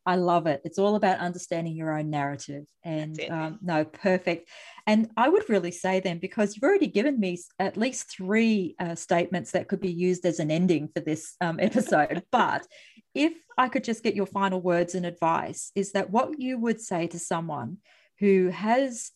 I 0.05 0.15
love 0.15 0.47
it. 0.47 0.61
It's 0.65 0.79
all 0.79 0.95
about 0.95 1.19
understanding 1.19 1.75
your 1.75 1.97
own 1.97 2.09
narrative. 2.09 2.65
And 2.83 3.19
um, 3.29 3.59
no, 3.61 3.85
perfect. 3.85 4.49
And 4.87 5.09
I 5.15 5.29
would 5.29 5.49
really 5.49 5.71
say 5.71 5.99
then, 5.99 6.17
because 6.17 6.55
you've 6.55 6.63
already 6.63 6.87
given 6.87 7.19
me 7.19 7.39
at 7.59 7.77
least 7.77 8.09
three 8.09 8.75
uh, 8.79 8.95
statements 8.95 9.51
that 9.51 9.67
could 9.67 9.79
be 9.79 9.91
used 9.91 10.25
as 10.25 10.39
an 10.39 10.49
ending 10.49 10.89
for 10.93 11.01
this 11.01 11.35
um, 11.39 11.59
episode. 11.61 12.23
but 12.31 12.65
if 13.13 13.33
I 13.57 13.67
could 13.67 13.83
just 13.83 14.03
get 14.03 14.15
your 14.15 14.25
final 14.25 14.61
words 14.61 14.95
and 14.95 15.05
advice, 15.05 15.71
is 15.75 15.91
that 15.91 16.09
what 16.09 16.39
you 16.39 16.57
would 16.57 16.81
say 16.81 17.07
to 17.07 17.19
someone 17.19 17.77
who 18.19 18.47
has 18.49 19.11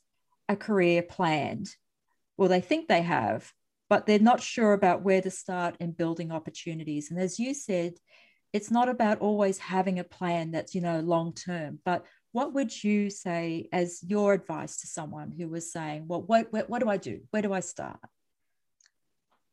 a 0.50 0.56
career 0.56 1.02
planned 1.02 1.70
well, 2.38 2.50
they 2.50 2.62
think 2.62 2.88
they 2.88 3.02
have, 3.02 3.52
but 3.90 4.06
they're 4.06 4.20
not 4.20 4.42
sure 4.42 4.74
about 4.74 5.04
where 5.04 5.22
to 5.22 5.32
start 5.32 5.76
in 5.80 5.92
building 5.92 6.32
opportunities. 6.32 7.12
And 7.12 7.20
as 7.20 7.40
you 7.40 7.54
said, 7.54 7.94
it's 8.56 8.72
not 8.72 8.88
about 8.88 9.20
always 9.20 9.58
having 9.58 10.00
a 10.00 10.04
plan 10.06 10.52
that's, 10.52 10.74
you 10.74 10.80
know, 10.80 11.02
long 11.02 11.34
term, 11.34 11.78
but 11.84 12.06
what 12.32 12.54
would 12.54 12.72
you 12.86 13.10
say 13.10 13.68
as 13.74 14.02
your 14.02 14.32
advice 14.32 14.78
to 14.78 14.88
someone 14.88 15.30
who 15.38 15.50
was 15.50 15.74
saying, 15.74 16.06
well, 16.08 16.22
what, 16.22 16.54
what, 16.54 16.70
what 16.70 16.80
do 16.80 16.88
I 16.88 16.96
do? 16.96 17.20
Where 17.32 17.42
do 17.42 17.52
I 17.52 17.60
start? 17.60 18.00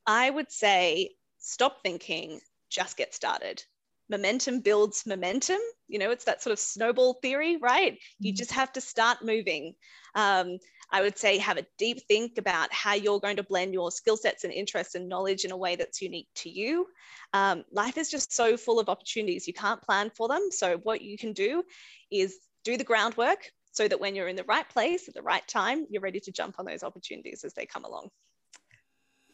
I 0.06 0.30
would 0.30 0.52
say 0.52 1.16
stop 1.40 1.82
thinking, 1.82 2.40
just 2.70 2.96
get 2.96 3.12
started 3.12 3.64
momentum 4.12 4.60
builds 4.60 5.04
momentum. 5.06 5.58
You 5.88 5.98
know, 5.98 6.10
it's 6.10 6.24
that 6.26 6.42
sort 6.42 6.52
of 6.52 6.58
snowball 6.58 7.14
theory, 7.14 7.56
right? 7.56 7.98
You 8.20 8.32
mm. 8.32 8.36
just 8.36 8.52
have 8.52 8.72
to 8.74 8.80
start 8.80 9.24
moving. 9.24 9.74
Um, 10.14 10.58
I 10.92 11.00
would 11.00 11.18
say 11.18 11.38
have 11.38 11.56
a 11.56 11.66
deep 11.78 12.02
think 12.06 12.36
about 12.36 12.70
how 12.70 12.92
you're 12.92 13.18
going 13.18 13.36
to 13.36 13.42
blend 13.42 13.72
your 13.72 13.90
skill 13.90 14.18
sets 14.18 14.44
and 14.44 14.52
interests 14.52 14.94
and 14.94 15.08
knowledge 15.08 15.44
in 15.46 15.50
a 15.50 15.56
way 15.56 15.74
that's 15.74 16.02
unique 16.02 16.28
to 16.36 16.50
you. 16.50 16.86
Um, 17.32 17.64
life 17.72 17.96
is 17.96 18.10
just 18.10 18.32
so 18.32 18.58
full 18.58 18.78
of 18.78 18.90
opportunities. 18.90 19.48
You 19.48 19.54
can't 19.54 19.80
plan 19.80 20.10
for 20.14 20.28
them. 20.28 20.48
So, 20.50 20.76
what 20.82 21.00
you 21.00 21.16
can 21.16 21.32
do 21.32 21.64
is 22.10 22.36
do 22.62 22.76
the 22.76 22.84
groundwork 22.84 23.50
so 23.72 23.88
that 23.88 23.98
when 23.98 24.14
you're 24.14 24.28
in 24.28 24.36
the 24.36 24.44
right 24.44 24.68
place 24.68 25.08
at 25.08 25.14
the 25.14 25.22
right 25.22 25.46
time, 25.48 25.86
you're 25.88 26.02
ready 26.02 26.20
to 26.20 26.30
jump 26.30 26.56
on 26.58 26.66
those 26.66 26.82
opportunities 26.82 27.42
as 27.42 27.54
they 27.54 27.64
come 27.64 27.84
along. 27.84 28.10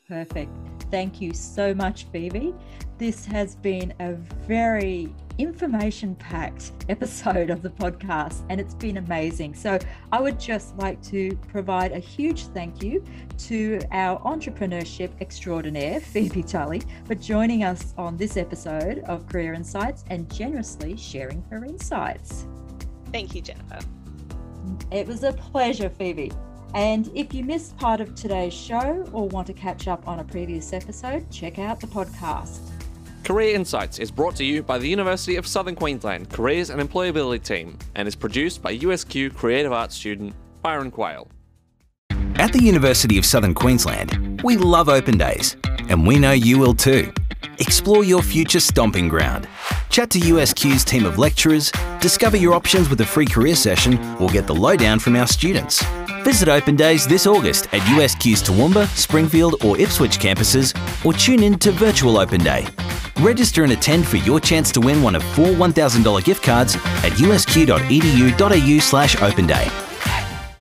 Perfect. 0.08 0.77
Thank 0.90 1.20
you 1.20 1.32
so 1.32 1.74
much, 1.74 2.04
Phoebe. 2.12 2.54
This 2.98 3.24
has 3.26 3.54
been 3.56 3.94
a 4.00 4.14
very 4.14 5.14
information 5.38 6.16
packed 6.16 6.72
episode 6.88 7.50
of 7.50 7.62
the 7.62 7.70
podcast, 7.70 8.44
and 8.48 8.60
it's 8.60 8.74
been 8.74 8.96
amazing. 8.96 9.54
So, 9.54 9.78
I 10.10 10.20
would 10.20 10.38
just 10.40 10.76
like 10.78 11.00
to 11.04 11.36
provide 11.48 11.92
a 11.92 11.98
huge 11.98 12.46
thank 12.46 12.82
you 12.82 13.04
to 13.38 13.80
our 13.92 14.20
entrepreneurship 14.20 15.10
extraordinaire, 15.20 16.00
Phoebe 16.12 16.42
Tully, 16.42 16.82
for 17.04 17.14
joining 17.14 17.62
us 17.62 17.94
on 17.96 18.16
this 18.16 18.36
episode 18.36 19.00
of 19.00 19.28
Career 19.28 19.54
Insights 19.54 20.04
and 20.10 20.32
generously 20.32 20.96
sharing 20.96 21.44
her 21.50 21.64
insights. 21.64 22.46
Thank 23.12 23.34
you, 23.34 23.42
Jennifer. 23.42 23.78
It 24.90 25.06
was 25.06 25.22
a 25.22 25.32
pleasure, 25.32 25.88
Phoebe. 25.88 26.32
And 26.74 27.10
if 27.14 27.32
you 27.32 27.44
missed 27.44 27.76
part 27.76 28.00
of 28.00 28.14
today's 28.14 28.54
show 28.54 29.08
or 29.12 29.28
want 29.28 29.46
to 29.46 29.52
catch 29.52 29.88
up 29.88 30.06
on 30.06 30.20
a 30.20 30.24
previous 30.24 30.72
episode, 30.72 31.30
check 31.30 31.58
out 31.58 31.80
the 31.80 31.86
podcast. 31.86 32.60
Career 33.24 33.54
Insights 33.54 33.98
is 33.98 34.10
brought 34.10 34.36
to 34.36 34.44
you 34.44 34.62
by 34.62 34.78
the 34.78 34.88
University 34.88 35.36
of 35.36 35.46
Southern 35.46 35.74
Queensland 35.74 36.30
Careers 36.30 36.70
and 36.70 36.80
Employability 36.80 37.42
Team 37.42 37.78
and 37.94 38.08
is 38.08 38.14
produced 38.14 38.62
by 38.62 38.76
USQ 38.78 39.34
Creative 39.34 39.72
Arts 39.72 39.94
student 39.94 40.34
Byron 40.62 40.90
Quayle. 40.90 41.28
At 42.36 42.52
the 42.52 42.62
University 42.62 43.18
of 43.18 43.26
Southern 43.26 43.52
Queensland, 43.52 44.40
we 44.42 44.56
love 44.56 44.88
open 44.88 45.18
days, 45.18 45.56
and 45.88 46.06
we 46.06 46.18
know 46.18 46.32
you 46.32 46.58
will 46.58 46.74
too. 46.74 47.12
Explore 47.58 48.04
your 48.04 48.22
future 48.22 48.60
stomping 48.60 49.08
ground. 49.08 49.48
Chat 49.90 50.10
to 50.10 50.20
USQ's 50.20 50.84
team 50.84 51.04
of 51.04 51.18
lecturers, 51.18 51.72
discover 52.00 52.36
your 52.36 52.54
options 52.54 52.88
with 52.88 53.00
a 53.00 53.04
free 53.04 53.26
career 53.26 53.56
session, 53.56 53.98
or 54.20 54.28
get 54.28 54.46
the 54.46 54.54
lowdown 54.54 55.00
from 55.00 55.16
our 55.16 55.26
students. 55.26 55.84
Visit 56.24 56.48
Open 56.48 56.76
Days 56.76 57.06
this 57.06 57.26
August 57.26 57.66
at 57.66 57.80
USQ's 57.82 58.42
Toowoomba, 58.42 58.86
Springfield, 58.88 59.62
or 59.64 59.78
Ipswich 59.78 60.18
campuses, 60.18 60.74
or 61.04 61.12
tune 61.12 61.42
in 61.42 61.58
to 61.58 61.72
Virtual 61.72 62.18
Open 62.18 62.42
Day. 62.42 62.66
Register 63.20 63.64
and 63.64 63.72
attend 63.72 64.06
for 64.06 64.16
your 64.18 64.40
chance 64.40 64.70
to 64.72 64.80
win 64.80 65.02
one 65.02 65.14
of 65.14 65.22
four 65.34 65.48
$1,000 65.48 66.24
gift 66.24 66.42
cards 66.42 66.76
at 66.76 67.12
usq.edu.au 67.12 68.78
slash 68.80 69.20
open 69.22 69.46
day. 69.46 69.87